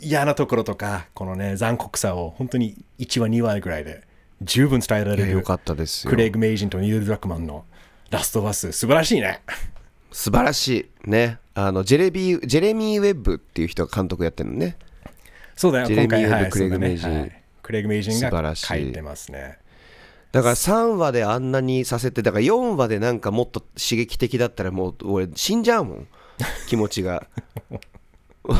[0.00, 4.02] 嫌なところとか、このね、残酷さを本当に1話、2話ぐらいで
[4.42, 6.10] 十分伝えられる、よかったですよ。
[6.10, 7.64] クレイグ・メイジンとニール・ドラックマンの
[8.10, 9.40] ラストバス、素晴らしいね。
[10.12, 11.10] 素晴らしい。
[11.10, 11.38] ね。
[11.54, 14.76] あのジェレビージェレミー・ウェッブっていう人が監督やってるのね。
[15.56, 17.20] そうだよ、ジェレミー今回、はい、クレイグメイジン。
[17.20, 17.42] はい。
[17.62, 18.66] クレイグ・メイジン素晴がらしい。
[18.66, 19.58] 書いてますね。
[20.32, 26.08] だから3話であんなにさせてだから4話でなんかもっと刺激的だったらもう俺死んじゃうもん。
[26.68, 27.26] 気持ちが。
[28.44, 28.56] う ん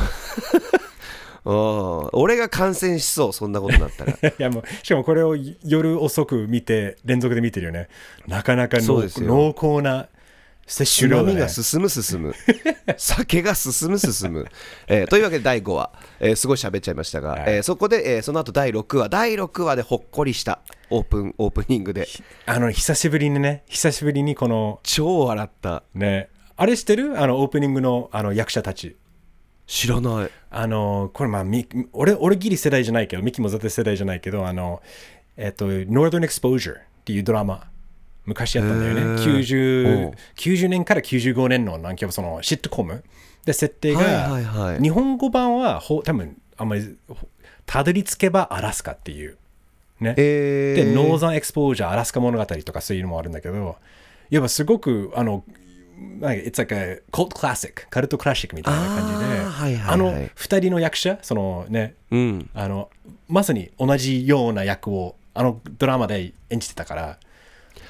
[1.45, 4.13] 俺が感染しそうそんなことになったら。
[4.29, 7.89] いやもうしかもこれを夜遅く見て連続で見てるよね。
[8.27, 10.09] なかなか濃厚な
[10.67, 11.41] 摂つ取量だ、ね。
[11.41, 12.35] が、進む進む。
[12.97, 14.47] 酒が進む進む、
[14.87, 17.45] えーというわけで第5話、えーすごい喋っちゃいましたが、はい。
[17.47, 19.09] えーそこで、えーその後第6話。
[19.11, 22.09] 第6話でほっこりしたオープンオープニングで。
[22.47, 23.65] あの久しぶりにね。
[23.69, 25.83] 久しぶりにこの超笑った。
[25.95, 26.31] ね。
[26.57, 27.21] あれ知ってる？
[27.21, 28.97] あのオープニングのあの役者たち
[29.67, 30.31] 知らない。
[30.51, 34.83] あのこれまあみ俺俺ギリ世代じゃないけどミキも絶対世代じゃないけどあの
[35.37, 37.69] えっと Northern Exposure っていうドラマ
[38.27, 39.01] 昔やったんだよね。
[39.01, 39.15] へー。
[39.15, 40.15] お 90, う。
[40.37, 43.05] 90年から95年のなんかそのシットコム
[43.45, 44.81] で設定が、はいはいはい。
[44.81, 47.29] 日本語版はほ多分あんまりほ
[47.67, 49.39] たどり着けばアラスカっていう。
[50.01, 53.77] ね、えー、で、ノーザンエクスポージャー、アラスカ物語とかそういうのもあるんだけど、
[54.29, 55.45] やっぱすごく、あの、
[56.21, 59.95] It's like a cult classic、カルトクラシックみたいな感じで、あーはいはいはい。
[59.95, 62.51] あの二人の役者、そのね、うん。
[62.55, 62.91] あの、
[63.29, 67.19] まさに同じような役を、あのドラマで演じてたから、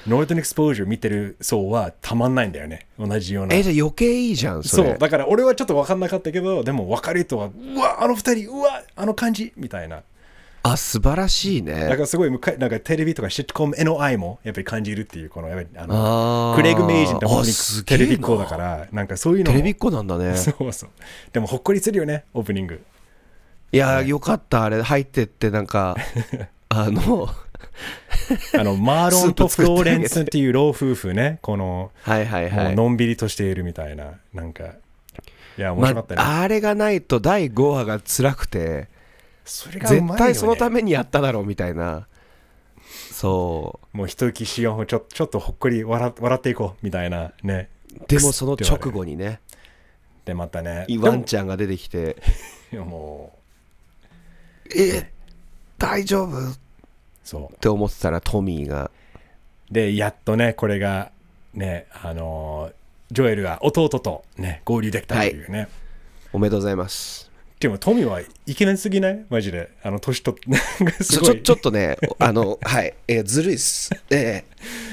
[0.07, 3.55] ノーザンエクスポージャー見てる層はたまんないんだよね、同じような。
[3.55, 4.89] えじゃあ余計いいじゃんそれ。
[4.89, 10.03] そう、だから俺はちょっと分かんなかったけど、でも分かる人は、うわ、あの二人、うわ、あの感じみたいな。
[10.67, 19.03] あ素晴らしいだねからすごい向かいなんかテレビとかシットコムへの愛もやっぱり感じるっていうこのやっぱりあのクレイグ・メイジンって本当あにテレビっ子だからな。
[19.03, 19.57] んかそういうのも。
[19.57, 20.33] テレビっ子なんだね。
[20.37, 20.89] そうそう。
[21.31, 22.81] でもほっこりするよねオープニング。
[23.71, 25.95] いやよかったあれ入ってってなんか
[26.69, 27.29] あの
[28.57, 32.75] あのマーロンとフローレンスっていう老夫婦ねこのはいはいはい。
[32.75, 34.63] のんびりとしているみたいななんか。
[35.57, 38.89] いや面ま白かったね、あれがないと第5話が辛くて
[39.45, 42.07] それがね、絶対そのためにやっただろうみたいな。
[43.11, 43.97] そう。
[43.97, 47.69] もう一息しようちょちょっとほっこり笑笑っていこうみたいなね。
[48.07, 49.39] でもその直後にね。
[50.25, 50.85] でまたね。
[50.99, 52.17] ワンちゃんが出てきて。
[52.71, 53.39] でもも
[54.75, 55.11] 「え
[55.77, 56.57] 大丈夫?」っ
[57.23, 57.57] そう。
[57.57, 58.91] て思ってたらトミーが。
[59.71, 61.11] で、やっとね、これが、
[61.53, 62.73] ね、あのー
[63.11, 65.67] ジョエルが弟とね、合流できたというね。
[66.33, 67.31] おめでとうございます
[67.65, 69.25] でも、トミーはイケメンすぎない？
[69.27, 69.71] マジで。
[69.81, 71.35] あの、年とって、なんかすごい。
[71.37, 73.89] ちょちょっとねあの はい、えーずるいっす。
[74.11, 74.43] え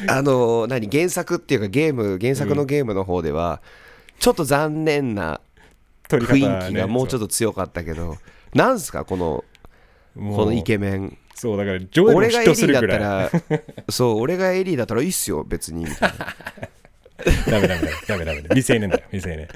[0.07, 3.61] ーあの何原作っていうかゲーム原作のゲームの方では、
[4.19, 5.43] ちょっと残念な
[6.09, 8.17] 雰囲気がもうちょっと、と強かったけど、
[8.55, 9.45] なんすかこの
[10.15, 11.19] このイケメン。
[11.35, 12.99] そう、だから、ジョエル俺も嫉妬がエリーだっするぐらい。
[12.99, 16.27] たらそう俺がエリーだったらいいっすよ別にみたいな
[17.51, 18.43] ダメダメダメダメダメ。
[18.43, 19.49] 未成年だよ、未成年。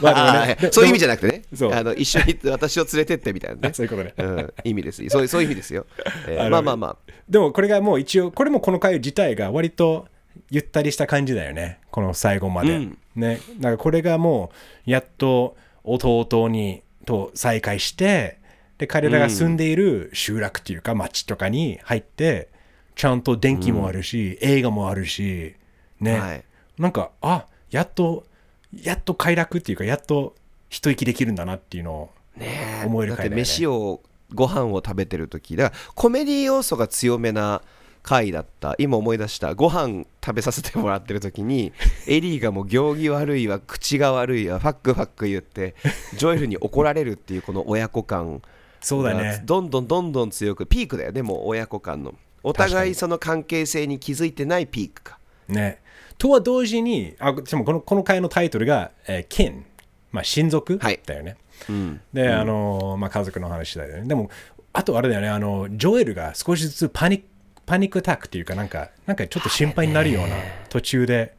[0.00, 4.14] まああでもね ーそういう意味じゃゃなくてねそうあの一緒に私を連れてってみたいなね そういうことね。
[4.18, 5.86] うん、意味ですそういうそういう意味ですよ、
[6.26, 10.06] えーまあまあまあでもこれがもう一応、これもこの回自体が割と
[10.50, 11.80] ゆったりした感じだよね。
[11.90, 12.76] この最後まで。
[12.76, 13.40] うんね。
[13.58, 14.52] だからこれがも
[14.86, 18.38] う、やっと弟にと再会して、
[18.78, 22.48] で、彼らが住んでいる集落っていうか町とかに入って、
[22.94, 25.56] ちゃんと電気もあるし、映画もあるし、
[26.00, 26.18] ね。
[26.18, 26.44] はい
[26.78, 28.24] なんか、あやっと、
[28.72, 30.34] やっと快楽っていうか、やっと
[30.68, 33.36] 一息できるんだなっていうのをねえだって思える回だよね。
[33.36, 34.00] 飯を
[34.34, 35.70] ご飯を食べてる時だ。
[35.70, 37.62] からコメディ要素が強めな
[38.02, 38.74] 回だった。
[38.78, 39.54] 今思い出した。
[39.54, 41.72] ご飯食べさせてもらってる時に
[42.06, 45.74] エリーがもう行儀悪いわ口が悪いわファックファック言って
[46.16, 48.40] ジョエルに怒られるっていうこの親子感が
[48.80, 49.42] そうだね。
[49.44, 51.12] どんどんどんどん強くピークだよ。
[51.12, 52.14] ねもう親子間の。
[52.44, 55.18] お互いその関係性に気づいてないピークか。
[55.48, 55.80] ね。
[56.18, 59.64] とは同時に、あでもこのこの回のタイトルが、えー、kin、
[60.12, 61.00] まあ、親族はい。
[61.04, 61.36] だよね。
[61.68, 62.00] うん。
[62.12, 64.08] で、あのまあ、家族の話だよね。
[64.08, 64.30] でも、
[64.72, 67.26] あとあれだよね、あのジョエルが少しずつパニック
[67.66, 70.36] パニックアタックっていうか、なんか、なんかちょっと心配になるような
[70.68, 71.34] 途中で、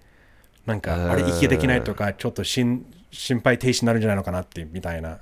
[0.65, 5.19] なんか、あれ、息ができないとか、ちょっと心心配停止になるんじゃないのかなっていうみたいな。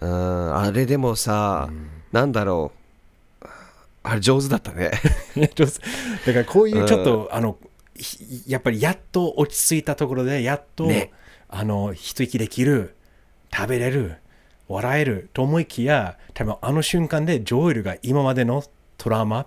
[0.00, 0.56] うん。
[0.56, 1.68] あれでもさ、
[2.12, 2.70] なんだろ
[3.42, 3.46] う。
[4.02, 4.92] あれ上手だったね。
[5.36, 7.69] だからこういうちょっと、あのひ
[8.46, 11.12] やっぱりやっと落ち着いたところでやっと、ね。
[11.52, 12.94] あの一息できる
[13.52, 14.18] 食べれる
[14.68, 18.62] 笑えると思いきや多分あの瞬間でジョエルが今までの
[18.98, 19.46] トラウマ、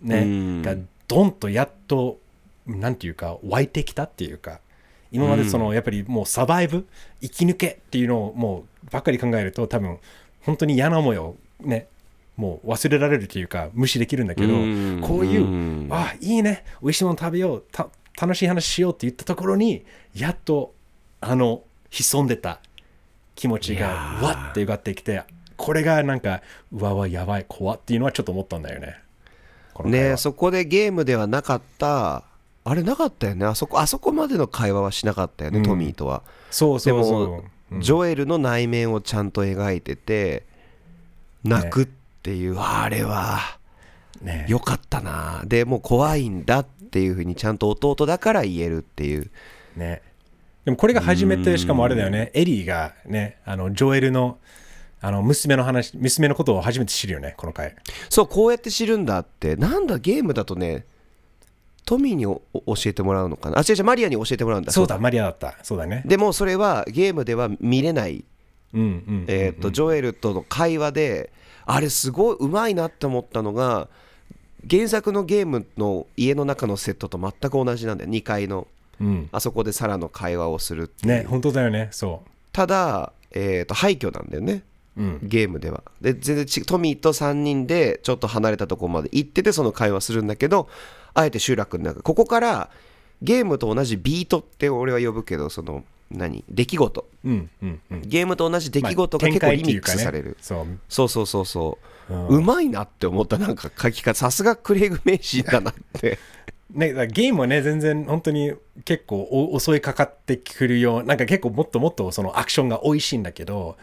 [0.00, 0.62] ねうん。
[0.62, 0.74] が
[1.06, 2.18] ドンとやっと
[2.66, 4.60] なんていうか湧いてきたっていうか
[5.10, 6.86] 今までその、やっぱりもうサバイブ
[7.22, 9.98] 生き抜けっていうのをもうばっかり考えると多分
[10.42, 11.88] 本当に嫌な思いをね
[12.38, 14.56] もう忘れられるっていうか無視できるんだけどう
[14.98, 15.00] ん。
[15.02, 15.88] こういううん。
[15.90, 16.64] あいいね。
[16.80, 17.64] 美味しいもの食べよう。
[17.70, 20.72] た楽しい話しようって言ったところにやっと
[21.20, 22.60] あの潜んでた
[23.34, 23.88] 気持ちが
[24.22, 25.22] わって上がってきて
[25.56, 29.00] これがなんかうわうわやばい怖っていうのはちょっと思ったんだよね。
[29.84, 32.24] ねそこでゲームではなかった
[32.64, 33.46] あれなかったよね。
[33.46, 35.64] あそこあそこまでの会話はしなかったよね、うん。
[35.64, 36.22] トミーとは。
[36.50, 37.26] そうでもそう。
[37.70, 37.82] そう。
[37.82, 40.44] ジョエルの内面をちゃんと描いてて
[41.44, 41.88] 泣くっ
[42.22, 43.38] ていう、あれは
[44.22, 49.30] ね良かったなでもう怖いんだっていうふうにちゃんと弟だから言えるっていう
[49.76, 50.02] ね。
[50.64, 54.38] でもこれが初めて、しかもあれだよね、エリーがね、あのジョエルの
[55.00, 57.74] あの娘の話、娘のことを初めて知るよね、この回。
[58.10, 60.84] そうこうやって知るんだってなんだゲームだとね
[61.86, 62.42] トミーに教
[62.84, 63.60] えてもらうのかな？
[63.60, 65.56] あ違う違うマリアに教えてもらうんだそうだ、マリアだった。
[65.62, 66.02] そうだね。
[66.04, 68.24] でもそれはゲームでは見れない
[68.74, 69.24] うんうん。
[69.28, 71.32] えーとジョエルとの会話で
[71.68, 73.88] あれすごいうまいなって思ったのが
[74.68, 78.10] 原作のゲームの家の中のセットと全く同じなんだよ。
[78.10, 78.66] 2階の。
[79.00, 79.28] うん。
[79.32, 84.62] あそこでサラの会話をするってね、本当だよね、そただ、えー、と廃墟なんだよね。
[84.96, 85.02] う。
[85.02, 85.18] うん。
[85.22, 85.82] ゲームでは。
[86.00, 90.68] で全然ちトミーと3人でちょっと離れたところまで行っててその会話するんだけど
[91.12, 92.02] あえて集落の中。
[92.02, 92.70] ここから
[93.20, 96.44] ゲームと同じビートって俺は呼ぶけどその何？
[96.48, 97.08] 出来事。
[97.24, 98.02] うんうんうん。
[98.02, 100.66] ゲームと同じ出来事が結構リミックスされる、そう。
[100.88, 102.26] そうそうそうそう、うん。
[102.28, 104.14] うまいなって思ったなんか書き方。
[104.18, 106.18] さすがクレイグ・メイシーだなって。
[106.70, 108.52] ね、ゲームはね、全然本当に
[108.84, 113.78] 結構お襲いかかってくるよう、なんか結構もっともっとそのアクションが美味しいんだけど、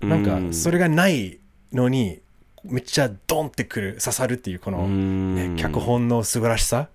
[0.00, 1.38] なんかそれがない
[1.72, 2.20] のに、
[2.62, 5.54] めっちゃドンってくる、刺さるっていう、この、ん。
[5.56, 6.88] ね、脚本の素晴らしさ、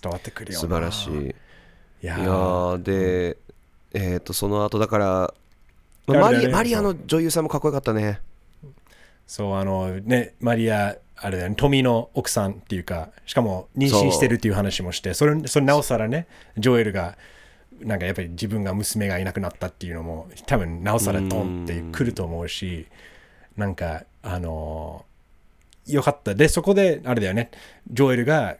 [0.00, 0.60] 伝わってくるよな。
[0.60, 1.12] 素晴らしい。
[1.12, 1.16] い
[2.00, 3.36] いややーーで、
[3.94, 5.34] えっ、とその後だから
[6.08, 8.20] いやマリマリアの女優さんもかっこよかったね。
[9.28, 17.18] そう、あのね、マリア、あれだよね、トミーの奥さんっていうか、しかも妊娠してるっていう話もして、それ、それなおさらね、ジョエルが、
[17.80, 22.86] なんかやっぱり自分が娘がいなくなったっていうのも、多分なおさらドンってくると思うし、
[23.58, 25.04] なんか、あの
[25.86, 26.34] よかった。
[26.34, 27.50] で、そこで、あれだよね、
[27.90, 28.56] ジョエルが、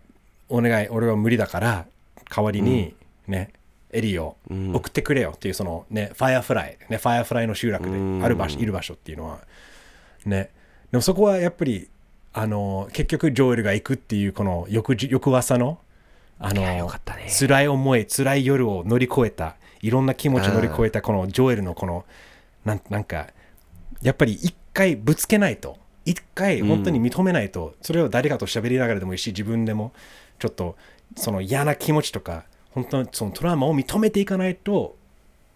[0.51, 1.87] お願い、俺は無理だから、
[2.29, 2.95] 代わりに、
[3.27, 3.53] ね、
[3.91, 4.37] エリーを
[4.75, 9.41] 送ってくれよっていう、そのね、ファイアフライ、ね、ファイアフライの集落である場所、いる場所っていうのは、
[10.27, 10.51] ね。
[10.91, 11.89] でもそこはやっぱり、
[12.33, 15.79] あの、結局ジョエルが行くっていう、この翌日翌朝の、
[16.39, 16.63] あの、
[17.29, 22.05] 辛い思い、辛い夜を乗り越えた、いろんな気持ちを乗り越えた、このジョエルのこの、
[22.65, 23.29] なんなんか、
[24.03, 29.93] やっぱり一回ぶつけないと、一回本当に認めないと、それを誰かと喋りながらでもいいし、自分でも、
[30.39, 30.77] ちょっと、
[31.17, 34.97] その嫌な気持ちとか、本当にそのトラウマを認めていかないと、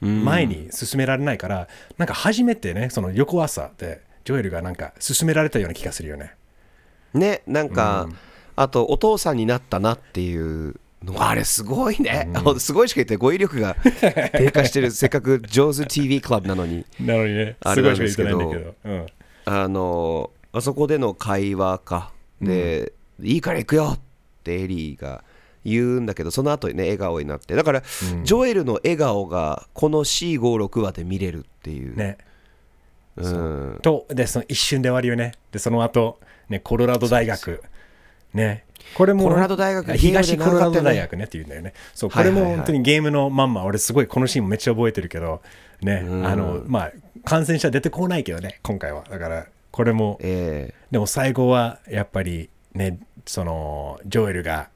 [0.00, 6.34] 前に進められないから、なんか初めてね、その翌朝で、ジョエルがなんか進められたような気がするよね。
[7.14, 8.08] ねなんか、
[8.56, 13.76] あとお父さんになったなっていうのがあれすごいね、 すごいしか言って語彙力が
[14.32, 14.90] 低下してる。
[14.90, 16.84] せっかく上手 TV クラブなのに。
[17.00, 18.94] なのにね、あれなんですけどか言ってないんだけど。
[18.94, 19.06] うん。
[19.44, 22.12] あのあそこでの会話か。
[22.40, 22.92] で、
[23.22, 24.00] いいから行くよっ
[24.42, 25.24] てエリーが
[25.64, 27.82] 言うんだけどその後にね笑顔になってだから、
[28.24, 32.18] ジョエルの笑顔がこの C56 話で見れるっていう、ね。
[33.16, 35.32] うん、と、で、その一瞬で終わるよね。
[35.50, 37.62] で、その後、ね、コロラド大学。
[38.32, 38.64] ね。
[38.94, 41.74] これも、コロラド大学あ東コロラド大学ねって言うんだよね。
[41.94, 45.42] そう、これも本当にゲームのまんま、俺すごいこのシーンもめっちゃ覚えてるけど、
[45.82, 46.92] ね、うんあの、まあ、
[47.24, 49.04] 感染者出てこないけどね、今回は。
[49.10, 54.68] だから、これも、えでも最後はやっぱりねそのジョエルが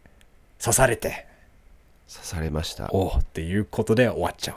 [0.61, 1.27] 刺されて。
[2.13, 2.89] 刺されました。
[2.93, 4.57] おおっていうことで終わっちゃう。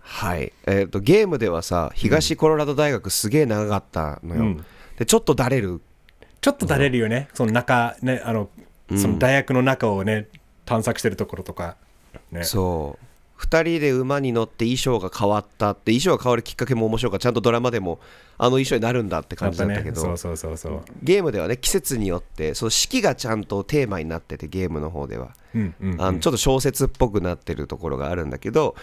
[0.00, 0.52] はい。
[0.66, 4.64] えー、とゲームではさ東コロラド大学すげえ長かったのよ、うん。
[4.98, 5.80] でちょっとだれる。
[6.40, 7.28] ちょっとだれるよね。
[7.34, 8.48] その中ねあの
[8.96, 10.28] その大学の中をね
[10.64, 11.76] 探索してるところとか。
[12.30, 12.44] ね。
[12.44, 13.06] そう
[13.42, 17.98] 2人で馬に乗って衣装が変わったって衣装が変わるきっかけも面白いからちゃんとドラマでも
[18.38, 20.00] あの衣装になるんだって感じだったけど、
[21.02, 28.74] ゲームではね季節によってその四季がちゃんとテーマになっててゲームの方では、うんうんあのちょっと小説っぽくなってるところがあるんだけど、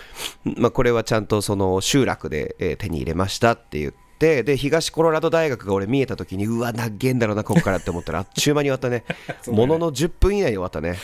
[0.44, 9.04] まあ、これはちゃんとその集落で、えー手に入れましたって言ってで東コロラド大学が俺見えた時にうわなっげえんだろうなここからって思ったらあっちゅう間に終わったね。
[9.48, 10.98] ものの10分以内に終わったね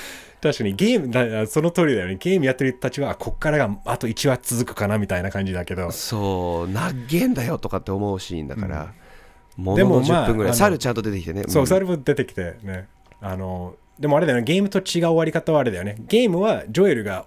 [0.46, 2.18] 確かにゲームだその通りだよね。
[2.20, 5.90] ゲームやってる人たちはあこっからがあと1話続くかなみたいな感じだけど。
[5.90, 8.94] そうなっげえんだよとかって思うシーンだから、
[9.58, 11.46] もののでもまあ10分ぐらい、猿ちゃんと出てきてね。
[11.48, 11.68] そう、ん。
[11.68, 12.88] サルブ出てきてね。
[13.22, 15.96] あの、でもあれだよね、ゲームと違う終わり方はあれだよね。
[16.08, 17.26] ゲームはジョエルが、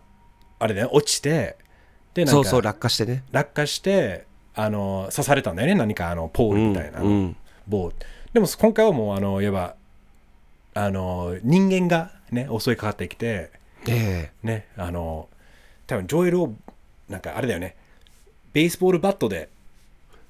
[0.60, 1.56] あれだよね、落ちて、
[2.14, 3.24] で、なんかそうそう落下してね。
[3.32, 7.36] 落下して、あの、刺されたんだよね、何かあの、ポールみたいな、うんうん。
[7.66, 7.92] 棒。
[8.32, 9.74] でも今回はもう、あの、いわば、
[10.74, 13.50] あの、人間がね、襲いかかってきて、
[13.86, 15.28] えね、あの、
[15.86, 16.54] 多分ジョエルを、
[17.08, 17.76] なんかあれだよね、
[18.52, 19.48] ベースボールバットで、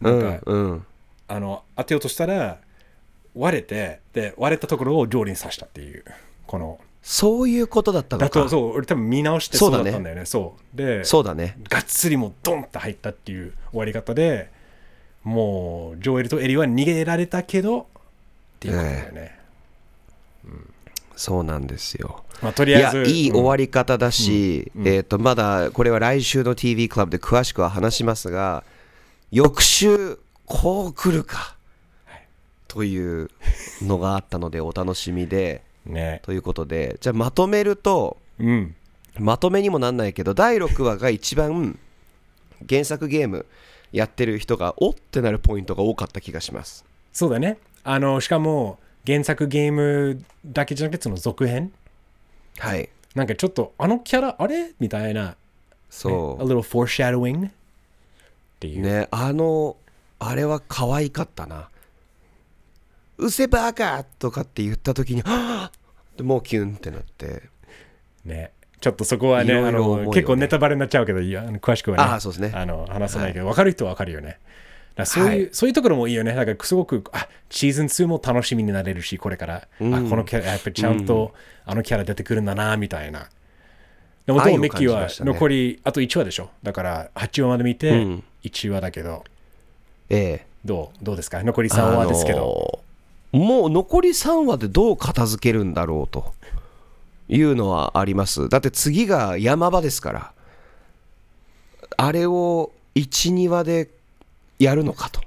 [0.02, 0.86] えなんか、うんうん。
[1.28, 2.58] あの当てようとしたら
[3.34, 6.04] 割れてで割れたところを上輪刺したっていう
[6.46, 6.80] この。
[7.00, 9.78] そういうことだったのだかとそう俺多分見直してそだね。
[9.78, 10.24] そううだったんだよね。
[10.24, 10.76] そう。
[10.76, 11.56] でそうだね。
[11.68, 14.50] がっつりもうドンって入ったっていう終わり方で
[15.22, 17.84] もうジョエルとエリは逃げられたけどっ
[18.60, 19.38] ていうことだよね、
[21.18, 22.24] そうなんですよ。
[22.40, 24.82] まあ、といやりあえずいい終わり方だし、うん。
[24.82, 24.88] うん。
[24.88, 28.62] えー、とまだこれは来週の TV クラブで詳しくは話しますが
[29.32, 31.56] 翌週こう来るか
[32.68, 33.30] という
[33.82, 36.20] のがあったのでお楽しみでうん ね。
[36.22, 38.76] ということでじゃあまとめるとうん。
[39.18, 41.76] まとめにもなんないけど第6話が一番
[42.68, 43.44] 原作ゲーム
[43.90, 46.84] やってる人がおってなるポイントが多かった気がします。
[47.12, 47.58] そうだね。
[47.82, 51.72] あのしかも原作ゲームだけじゃなくてその続編？
[52.58, 52.88] はい。
[53.14, 54.72] なんかちょっとあのキャラあれ？
[54.78, 55.36] みたいな。
[55.90, 57.50] そ A little foreshadowing っ
[58.60, 58.80] ていう。
[58.80, 58.82] う。
[58.82, 59.76] ねあの
[60.18, 61.70] あれは可愛かったな
[63.16, 67.42] 「うせばか!」とかって言った時に「はぁでもうキュンってなって。
[68.24, 72.52] ねちょっとそこはね、いろいろあの結構ネタバレになっちゃうけど、詳しくはね、ああそうですね。
[72.54, 74.38] あの話さないけど、分かる人は分かるよね。
[75.06, 75.48] そういう、はい。
[75.52, 76.34] そういうところもいいよね。
[76.34, 79.94] だからすごく、あシーズン2も楽しみになれるし、これから、うん。
[79.94, 81.34] あこのキャラ、やっぱりちゃんと、
[81.64, 83.28] あのキャラ出てくるんだな、みたいな。
[84.26, 86.50] でも、メッキーは残り、あと1話でしょ。
[86.62, 88.24] だから、8話まで見て、うん。
[88.44, 89.24] 1話だけど、
[90.10, 90.46] ええ。
[90.64, 91.42] どうどうですか？
[91.42, 92.38] 残り3話ですけど。
[92.38, 92.88] あのー
[93.30, 96.32] もう残り3話でどう片付けるんだろうと。
[97.28, 98.48] いうのはあります。
[98.48, 100.32] だって次が山場ですから。
[101.98, 103.90] あれを12話で
[104.58, 105.20] やるのかと。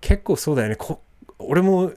[0.00, 0.76] 結構そうだよね。
[0.76, 1.00] こ
[1.38, 1.92] 俺も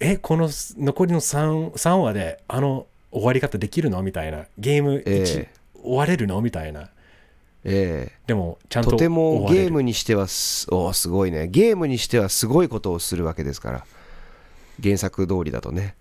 [0.00, 4.02] えこの残りの 3, 3話であの終わり方できるの？
[4.02, 4.46] みたいな。
[4.58, 5.50] ゲーム1、え。
[5.82, 6.40] 終われるの？
[6.40, 6.90] みたいな。
[7.64, 11.48] えでもちゃんとえとてもゲームにしてはすおすごいね。
[11.48, 13.86] ゲームにしてはすごいことをするわけですから。
[14.82, 15.96] 原作通りだとね、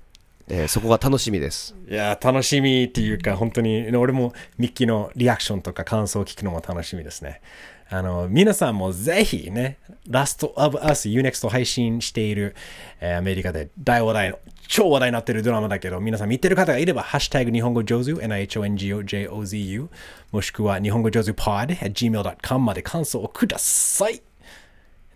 [0.50, 1.76] ええそこが楽しみです。
[1.90, 7.42] いやー楽しみっていうか本当に俺もミッキーのリアクションとか感想を聞くのも楽しみですね
[7.90, 9.78] あの皆さんもぜひね
[10.08, 12.56] ラスト of Us UNEXT 配信している、
[13.00, 19.88] えーアメリカで大話題の超話題になっているドラマだけど皆さん見てる方がいればハッシュタグ日本語上手 NIHONGOJOZU
[20.32, 24.22] もしくは日本語上手 pod at gmail.com まで感想をください。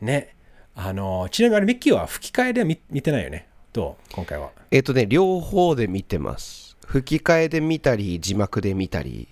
[0.01, 0.35] ね。
[0.75, 3.47] あのちなみにあれミッキーは吹き替えでは見見てないよね？
[3.73, 4.13] どう？
[4.13, 4.51] 今回は。
[4.71, 6.77] えっ、とね両方で見てます。
[6.85, 9.27] 吹き替えで見たり字幕で見たり。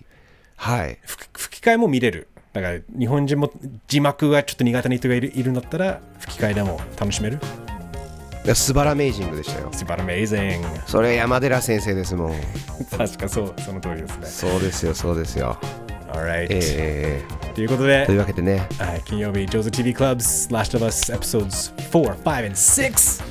[0.55, 0.97] はい。
[1.05, 2.27] 吹き替えも見れる？
[2.57, 3.51] だから日本人も
[3.87, 7.39] 字幕がちょっと苦手な人がいるいるんだったら吹き替えでも楽しめる。
[8.43, 9.69] いや素晴らメイジングでしたよ。
[9.71, 12.33] 素晴ら amazing それ山寺先生ですもん。
[12.97, 14.25] 確かそうその通りですね。
[14.25, 15.57] そうですよそうですよ。
[16.11, 17.53] Alright、ええ。
[17.53, 18.67] ということでというわけでね。
[18.79, 23.23] はい金曜日 Joe's TV Clubs Last of Us Episodes 4, 5 and 6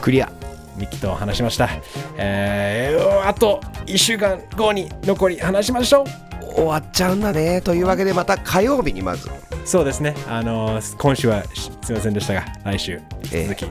[0.00, 0.32] クリア。
[0.76, 1.68] ミキと話しました。
[2.16, 9.28] えー、あと1週間後に残り話しましょう終わっちゃうんだねというわけでまた火曜日にまず。
[9.64, 10.14] そうですね。
[10.28, 13.66] あの今週はしすいませんでしたが来週引き続き。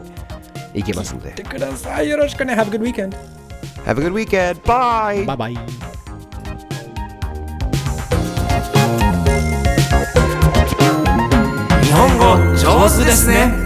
[0.75, 1.31] いけますので。
[1.31, 2.09] 来てください。
[2.09, 2.53] よろしくね。
[2.55, 3.15] Have a good weekend.
[3.86, 4.61] Have a good weekend!
[4.63, 5.25] Bye!
[5.25, 5.55] バイバイ
[11.84, 13.62] 日本語上手ですね